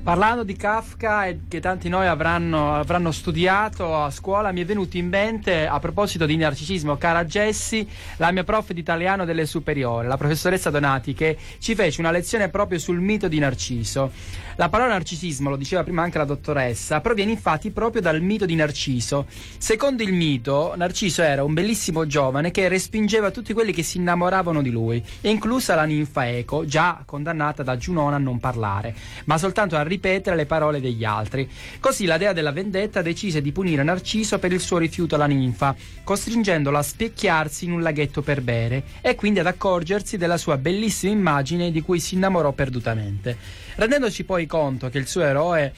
Parlando 0.03 0.43
di 0.43 0.57
Kafka 0.57 1.27
e 1.27 1.43
che 1.47 1.61
tanti 1.61 1.88
noi 1.88 2.09
avranno, 2.09 2.75
avranno 2.75 3.12
studiato 3.12 3.95
a 3.95 4.11
scuola, 4.11 4.51
mi 4.51 4.61
è 4.61 4.65
venuto 4.65 4.97
in 4.97 5.07
mente 5.07 5.65
a 5.65 5.79
proposito 5.79 6.27
di 6.27 6.35
narcisismo, 6.35 6.97
cara 6.97 7.25
Jessie, 7.25 7.87
la 8.17 8.33
mia 8.33 8.43
prof 8.43 8.73
di 8.73 8.81
italiano 8.81 9.25
delle 9.25 9.47
superiori, 9.47 10.09
la 10.09 10.17
professoressa 10.17 10.71
Donati, 10.71 11.15
che 11.15 11.38
ci 11.61 11.77
fece 11.77 12.01
una 12.01 12.11
lezione 12.11 12.49
proprio 12.49 12.81
sul 12.81 12.99
mito 12.99 13.29
di 13.29 13.38
Narciso. 13.38 14.11
La 14.57 14.69
parola 14.69 14.91
narcisismo, 14.91 15.49
lo 15.49 15.57
diceva 15.57 15.85
prima 15.85 16.03
anche 16.03 16.19
la 16.19 16.25
dottoressa, 16.25 17.01
proviene 17.01 17.31
infatti 17.31 17.71
proprio 17.71 18.03
dal 18.03 18.21
mito 18.21 18.45
di 18.45 18.57
Narciso. 18.57 19.27
Secondo 19.57 20.03
il 20.03 20.12
mito, 20.12 20.75
Narciso 20.77 21.23
era 21.23 21.45
un 21.45 21.55
bellissimo 21.55 22.07
giovane 22.07 22.51
che 22.51 22.67
respingeva 22.67 23.31
tutti 23.31 23.53
quelli 23.53 23.73
che 23.73 23.85
si 23.85 23.99
innamoravano 23.99 24.62
di 24.62 24.71
lui, 24.71 25.03
inclusa 25.21 25.77
la 25.77 25.85
ninfa 25.85 26.29
Eco, 26.29 26.65
già 26.65 27.03
condannata 27.07 27.62
da 27.62 27.77
Giunone 27.77 28.17
a 28.17 28.19
non 28.19 28.41
parlare, 28.41 28.95
ma 29.27 29.38
soltanto 29.38 29.77
a 29.77 29.91
ripetere 29.92 30.37
le 30.37 30.46
parole 30.46 30.81
degli 30.81 31.05
altri. 31.05 31.48
Così 31.78 32.07
la 32.07 32.16
dea 32.16 32.33
della 32.33 32.52
vendetta 32.52 33.02
decise 33.02 33.42
di 33.42 33.52
punire 33.52 33.83
Narciso 33.83 34.38
per 34.38 34.52
il 34.52 34.61
suo 34.61 34.78
rifiuto 34.78 35.14
alla 35.14 35.26
ninfa, 35.26 35.74
costringendolo 36.02 36.78
a 36.78 36.83
specchiarsi 36.83 37.66
in 37.66 37.72
un 37.72 37.83
laghetto 37.83 38.22
per 38.22 38.40
bere 38.40 38.85
e 39.00 39.14
quindi 39.14 39.40
ad 39.40 39.46
accorgersi 39.46 40.16
della 40.16 40.38
sua 40.38 40.57
bellissima 40.57 41.12
immagine 41.12 41.70
di 41.70 41.83
cui 41.83 42.00
si 42.00 42.14
innamorò 42.14 42.52
perdutamente. 42.52 43.37
Rendendoci 43.74 44.24
poi 44.24 44.46
conto 44.46 44.88
che 44.88 44.98
il 44.98 45.07
suo 45.07 45.22
eroe 45.22 45.72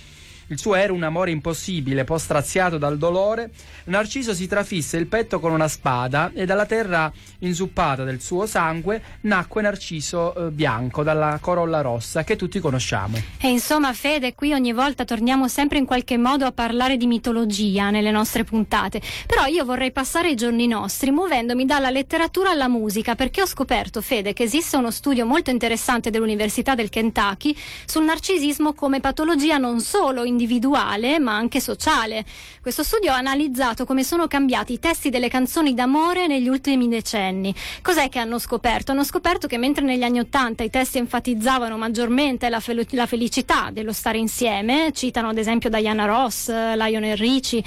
il 0.49 0.59
suo 0.59 0.75
era 0.75 0.93
un 0.93 1.03
amore 1.03 1.31
impossibile, 1.31 2.05
poi 2.05 2.19
straziato 2.19 2.79
dal 2.79 2.99
dolore, 2.99 3.51
Narciso 3.85 4.35
si 4.35 4.47
trafisse 4.47 4.97
il 4.97 5.07
petto 5.07 5.41
con 5.41 5.53
una 5.53 5.69
spada 5.69 6.31
e 6.35 6.45
dalla 6.45 6.67
terra 6.67 7.13
inzuppata 7.41 8.05
del 8.05 8.21
suo 8.21 8.47
sangue 8.47 9.03
nacque 9.23 9.63
Narciso 9.63 10.35
eh, 10.35 10.51
bianco 10.51 11.03
dalla 11.03 11.39
corolla 11.41 11.81
rossa 11.81 12.25
che 12.25 12.37
tutti 12.37 12.61
conosciamo. 12.61 13.19
E 13.41 13.49
insomma, 13.49 13.93
Fede, 13.93 14.35
qui 14.35 14.53
ogni 14.53 14.73
volta 14.73 15.05
torniamo 15.05 15.49
sempre 15.49 15.79
in 15.79 15.85
qualche 15.85 16.17
modo 16.17 16.45
a 16.47 16.53
parlare 16.53 16.97
di 16.97 17.07
mitologia 17.07 17.91
nelle 17.91 18.11
nostre 18.11 18.45
puntate. 18.45 19.01
Però 19.27 19.47
io 19.47 19.65
vorrei 19.65 19.93
passare 19.93 20.29
ai 20.29 20.35
giorni 20.35 20.67
nostri 20.67 21.11
muovendomi 21.11 21.65
dalla 21.65 21.91
letteratura 21.91 22.51
alla 22.51 22.69
musica, 22.69 23.15
perché 23.15 23.43
ho 23.43 23.47
scoperto, 23.47 24.01
Fede, 24.01 24.33
che 24.33 24.45
esiste 24.45 24.77
uno 24.77 24.91
studio 24.91 25.27
molto 25.27 25.51
interessante 25.51 26.11
dell'Università 26.11 26.75
del 26.75 26.89
Kentucky 26.89 27.57
sul 27.85 28.05
narcisismo 28.05 28.75
come 28.75 29.01
patologia 29.01 29.59
non 29.59 29.81
solo 29.81 30.25
individuale, 30.35 31.21
ma 31.21 31.37
anche 31.37 31.61
sociale. 31.61 32.25
Questo 32.61 32.83
studio 32.83 33.13
ha 33.13 33.17
analizzato 33.17 33.85
come 33.85 34.03
sono 34.03 34.27
cambiati 34.27 34.73
i 34.73 34.79
testi 34.81 35.11
delle 35.11 35.29
canzoni 35.29 35.75
d'amore 35.75 36.27
negli 36.27 36.49
ultimi 36.49 36.89
decenni. 36.89 37.55
Cos'è 37.81 38.09
che 38.09 38.19
hanno 38.19 38.39
scoperto? 38.39 38.91
Hanno 38.91 39.05
scoperto 39.05 39.47
che 39.47 39.59
mentre 39.59 39.85
negli 39.85 40.03
anni 40.03 40.19
Ottanta 40.19 40.65
i 40.65 40.71
testi 40.71 40.99
enfatizzavano 40.99 41.77
maggiormente 41.77 42.49
la, 42.49 42.61
fel- 42.61 42.87
la 42.91 43.07
felicità 43.07 43.71
dello 43.73 43.93
stare 43.93 44.19
insieme, 44.19 44.91
citano 44.93 45.29
ad 45.29 45.39
esempio 45.39 45.71
Diana 45.71 46.05
Ross, 46.05 46.49
Lionel 46.49 47.17
Richie, 47.17 47.63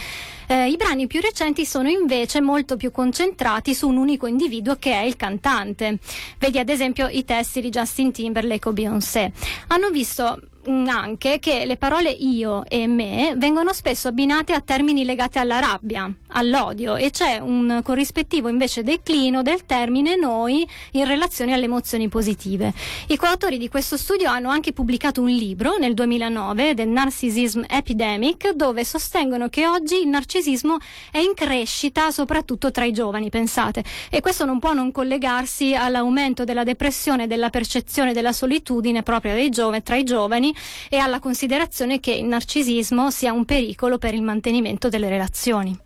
eh, 0.49 0.69
I 0.69 0.77
brani 0.77 1.07
più 1.07 1.19
recenti 1.19 1.65
sono 1.65 1.89
invece 1.89 2.39
molto 2.39 2.77
più 2.77 2.89
concentrati 2.89 3.75
su 3.75 3.89
un 3.89 3.97
unico 3.97 4.27
individuo 4.27 4.77
che 4.79 4.93
è 4.93 5.03
il 5.03 5.17
cantante. 5.17 5.99
Vedi 6.39 6.57
ad 6.57 6.69
esempio 6.69 7.07
i 7.09 7.25
testi 7.25 7.59
di 7.59 7.69
Justin 7.69 8.13
Timberlake 8.13 8.69
o 8.69 8.71
Beyoncé. 8.71 9.33
Hanno 9.67 9.89
visto 9.89 10.39
anche 10.67 11.39
che 11.39 11.65
le 11.65 11.77
parole 11.77 12.09
io 12.09 12.65
e 12.65 12.87
me 12.87 13.33
vengono 13.37 13.71
spesso 13.71 14.09
abbinate 14.09 14.53
a 14.53 14.59
termini 14.59 15.05
legati 15.05 15.37
alla 15.37 15.59
rabbia, 15.59 16.11
all'odio 16.29 16.95
e 16.95 17.09
c'è 17.09 17.37
un 17.39 17.79
corrispettivo 17.83 18.49
invece 18.49 18.83
declino 18.83 19.41
del 19.41 19.65
termine 19.65 20.17
noi 20.17 20.67
in 20.91 21.05
relazione 21.05 21.53
alle 21.53 21.65
emozioni 21.65 22.09
positive. 22.09 22.73
I 23.07 23.15
coautori 23.15 23.57
di 23.57 23.69
questo 23.69 23.95
studio 23.95 24.29
hanno 24.29 24.49
anche 24.49 24.73
pubblicato 24.73 25.21
un 25.21 25.29
libro 25.29 25.77
nel 25.77 25.93
2009, 25.93 26.73
The 26.75 26.85
Narcissism 26.85 27.63
Epidemic, 27.69 28.51
dove 28.51 28.83
sostengono 28.83 29.47
che 29.47 29.67
oggi 29.67 30.01
il 30.01 30.07
narcisismo 30.07 30.77
è 31.11 31.19
in 31.19 31.33
crescita 31.33 32.11
soprattutto 32.11 32.71
tra 32.71 32.83
i 32.83 32.91
giovani, 32.91 33.29
pensate, 33.29 33.83
e 34.09 34.19
questo 34.19 34.43
non 34.43 34.59
può 34.59 34.73
non 34.73 34.91
collegarsi 34.91 35.75
all'aumento 35.75 36.43
della 36.43 36.63
depressione 36.63 37.23
e 37.23 37.27
della 37.27 37.49
percezione 37.49 38.13
della 38.13 38.33
solitudine 38.33 39.03
propria 39.03 39.33
dei 39.33 39.49
giovani, 39.49 39.83
tra 39.83 39.95
i 39.95 40.03
giovani 40.03 40.55
e 40.89 40.97
alla 40.97 41.19
considerazione 41.19 41.99
che 41.99 42.11
il 42.11 42.25
narcisismo 42.25 43.09
sia 43.11 43.33
un 43.33 43.45
pericolo 43.45 43.97
per 43.97 44.13
il 44.13 44.21
mantenimento 44.21 44.89
delle 44.89 45.09
relazioni. 45.09 45.77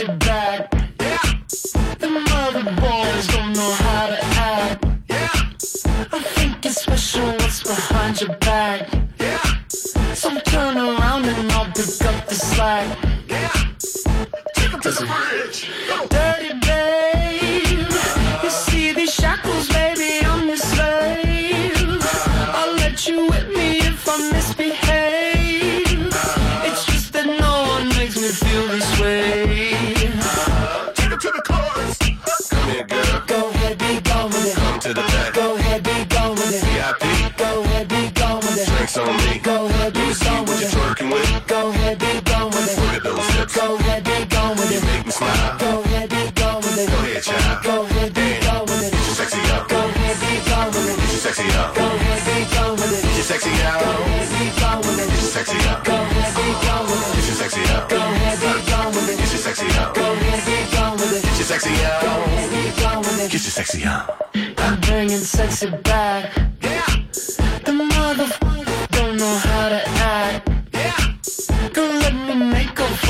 sit 0.00 0.16
back. 0.18 0.79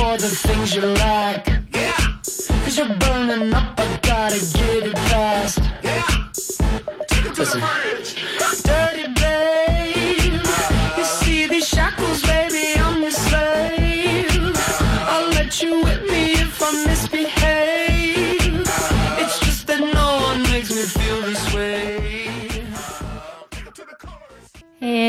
For 0.00 0.16
the 0.16 0.28
things 0.28 0.74
you 0.74 0.82
lack. 0.82 1.46
Yeah. 1.74 1.92
Cause 2.64 2.78
you're 2.78 2.94
burning 2.96 3.52
up, 3.52 3.78
I 3.78 3.98
gotta 4.02 4.40
get 4.58 4.86
it 4.90 4.98
fast. 5.10 5.58
Yeah. 5.82 6.02
take 7.08 7.26
it 7.26 7.38
Listen. 7.38 7.60
Dirty 7.60 8.22
babe. 8.64 8.79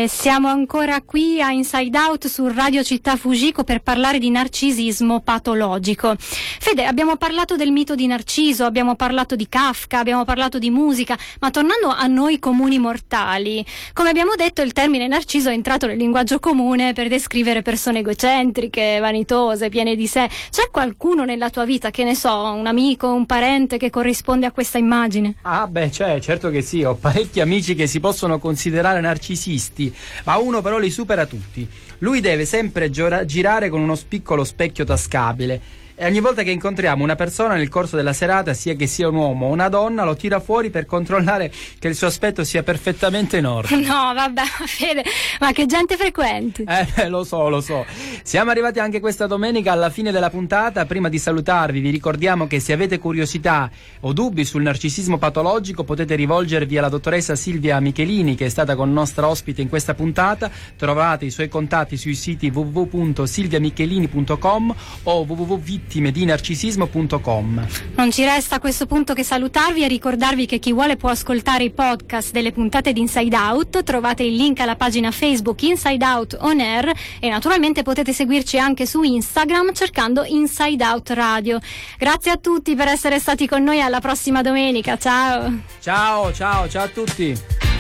Siamo 0.08 0.48
ancora 0.48 1.02
qui 1.02 1.42
a 1.42 1.52
Inside 1.52 1.98
Out 1.98 2.28
su 2.28 2.48
Radio 2.48 2.84
Città 2.84 3.16
Fujiko 3.16 3.64
per 3.64 3.82
parlare 3.82 4.20
di 4.20 4.30
narcisismo 4.30 5.22
patologico. 5.22 6.16
Fede, 6.18 6.86
abbiamo 6.86 7.18
parlato 7.18 7.56
del 7.56 7.72
mito 7.72 7.96
di 7.96 8.08
Narciso, 8.08 8.64
abbiamo 8.64 8.96
parlato 8.96 9.36
di 9.36 9.48
Kafka, 9.50 10.00
abbiamo 10.00 10.24
parlato 10.24 10.60
di 10.60 10.70
musica, 10.70 11.18
ma 11.40 11.52
tornando 11.52 11.90
a 11.90 12.08
noi 12.08 12.40
comuni 12.40 12.80
mortali, 12.80 13.66
come 13.94 14.10
abbiamo 14.10 14.36
detto 14.36 14.62
il 14.62 14.72
termine 14.72 15.08
Narciso 15.08 15.50
è 15.50 15.54
entrato 15.54 15.88
nel 15.88 15.98
linguaggio 15.98 16.40
comune 16.40 16.94
per 16.94 17.08
descrivere 17.08 17.62
persone 17.62 18.00
egocentriche, 18.00 19.00
vanitose, 19.00 19.70
piene 19.70 19.96
di 19.96 20.08
sé. 20.08 20.30
C'è 20.50 20.70
qualcuno 20.72 21.26
nella 21.26 21.50
tua 21.50 21.66
vita, 21.66 21.92
che 21.92 22.04
ne 22.04 22.16
so, 22.16 22.34
un 22.34 22.68
amico, 22.68 23.12
un 23.12 23.26
parente 23.26 23.78
che 23.78 23.90
corrisponde 23.90 24.46
a 24.46 24.52
questa 24.52 24.78
immagine? 24.78 25.36
Ah 25.42 25.68
beh, 25.68 25.92
cioè, 25.92 26.20
certo 26.22 26.50
che 26.50 26.62
sì, 26.62 26.84
ho 26.84 26.96
parecchi 26.96 27.42
amici 27.42 27.76
che 27.76 27.88
si 27.88 28.00
possono 28.00 28.40
considerare 28.40 29.02
narcisisti, 29.02 29.91
ma 30.24 30.38
uno 30.38 30.62
però 30.62 30.78
li 30.78 30.90
supera 30.90 31.26
tutti. 31.26 31.68
Lui 32.00 32.20
deve 32.20 32.46
sempre 32.46 32.90
girare 32.90 33.70
con 33.70 33.82
uno 33.82 33.98
piccolo 34.08 34.44
specchio 34.44 34.86
tascabile 34.86 35.81
e 36.02 36.08
ogni 36.08 36.20
volta 36.20 36.42
che 36.42 36.50
incontriamo 36.50 37.04
una 37.04 37.14
persona 37.14 37.54
nel 37.54 37.70
corso 37.70 37.96
della 37.96 38.12
serata, 38.12 38.56
sia 38.56 38.74
che 38.74 38.88
sia 38.88 39.08
un 39.08 39.14
uomo 39.14 39.46
o 39.46 39.52
una 39.52 39.70
donna, 39.70 40.04
lo 40.04 40.16
tira 40.16 40.40
fuori 40.40 40.72
per 40.72 40.88
controllare 40.88 41.52
che 41.78 41.90
il 41.90 41.94
suo 41.94 42.08
aspetto 42.08 42.44
sia 42.44 42.64
perfettamente 42.64 43.38
in 43.38 43.46
ordine. 43.46 43.86
No, 43.92 44.12
vabbè, 44.16 44.42
Fede, 44.66 45.04
ma 45.40 45.52
che 45.52 45.68
gente 45.68 45.98
frequenti. 45.98 46.64
Eh, 46.64 47.08
lo 47.08 47.24
so, 47.24 47.50
lo 47.50 47.62
so. 47.62 47.86
Siamo 48.24 48.50
arrivati 48.50 48.80
anche 48.80 49.00
questa 49.00 49.28
domenica 49.28 49.74
alla 49.74 49.92
fine 49.92 50.12
della 50.12 50.32
puntata. 50.32 50.86
Prima 50.86 51.08
di 51.08 51.20
salutarvi, 51.20 51.82
vi 51.82 51.92
ricordiamo 51.92 52.48
che 52.48 52.60
se 52.60 52.74
avete 52.74 52.98
curiosità 52.98 53.70
o 54.00 54.14
dubbi 54.14 54.44
sul 54.44 54.64
narcisismo 54.64 55.20
patologico, 55.20 55.84
potete 55.84 56.16
rivolgervi 56.16 56.80
alla 56.80 56.90
dottoressa 56.90 57.36
Silvia 57.36 57.80
Michelini, 57.80 58.34
che 58.34 58.46
è 58.46 58.50
stata 58.50 58.76
con 58.76 58.92
nostra 58.92 59.28
ospite 59.28 59.62
in 59.62 59.70
questa 59.70 59.94
puntata. 59.94 60.50
Trovate 60.78 61.26
i 61.26 61.32
suoi 61.32 61.48
contatti 61.48 61.96
sui 61.96 62.16
siti 62.16 62.50
www.silviamichelini.com 62.50 64.76
o 65.04 65.26
www.vittimedinarcisismo.com. 65.92 67.68
Non 67.96 68.12
ci 68.12 68.24
resta 68.24 68.56
a 68.56 68.60
questo 68.60 68.86
punto 68.86 69.14
che 69.14 69.24
salutarvi 69.24 69.84
e 69.84 69.88
ricordarvi 69.88 70.46
che 70.46 70.60
chi 70.60 70.72
vuole 70.72 70.96
può 70.96 71.10
ascoltare 71.10 71.66
i 71.66 71.72
podcast 71.72 72.32
delle 72.32 72.52
puntate 72.52 72.94
di 72.94 73.02
Inside 73.02 73.36
Out. 73.36 73.84
Trovate 73.84 74.24
il 74.24 74.36
link 74.36 74.60
alla 74.60 74.76
pagina 74.76 75.12
Facebook 75.12 75.62
Inside 75.64 76.04
Out 76.06 76.38
On 76.40 76.60
Air 76.60 76.92
e 77.20 77.30
naturalmente 77.30 77.84
potete 77.84 78.14
seguirci 78.14 78.58
anche 78.58 78.86
su 78.86 79.04
Instagram 79.04 79.74
cercando 79.74 80.24
Inside 80.24 80.84
Out 80.84 81.10
Radio. 81.12 81.60
Grazie 81.98 82.32
a 82.32 82.38
tutti 82.38 82.76
per 82.76 82.88
essere 82.88 83.20
stati 83.20 83.48
con 83.48 83.64
noi 83.64 83.82
alla 83.82 84.00
prossima 84.00 84.42
domenica. 84.42 84.98
Ciao! 84.98 85.60
Ciao, 85.80 86.32
ciao, 86.34 86.70
ciao 86.70 86.84
a 86.84 86.88
tutti. 86.88 87.71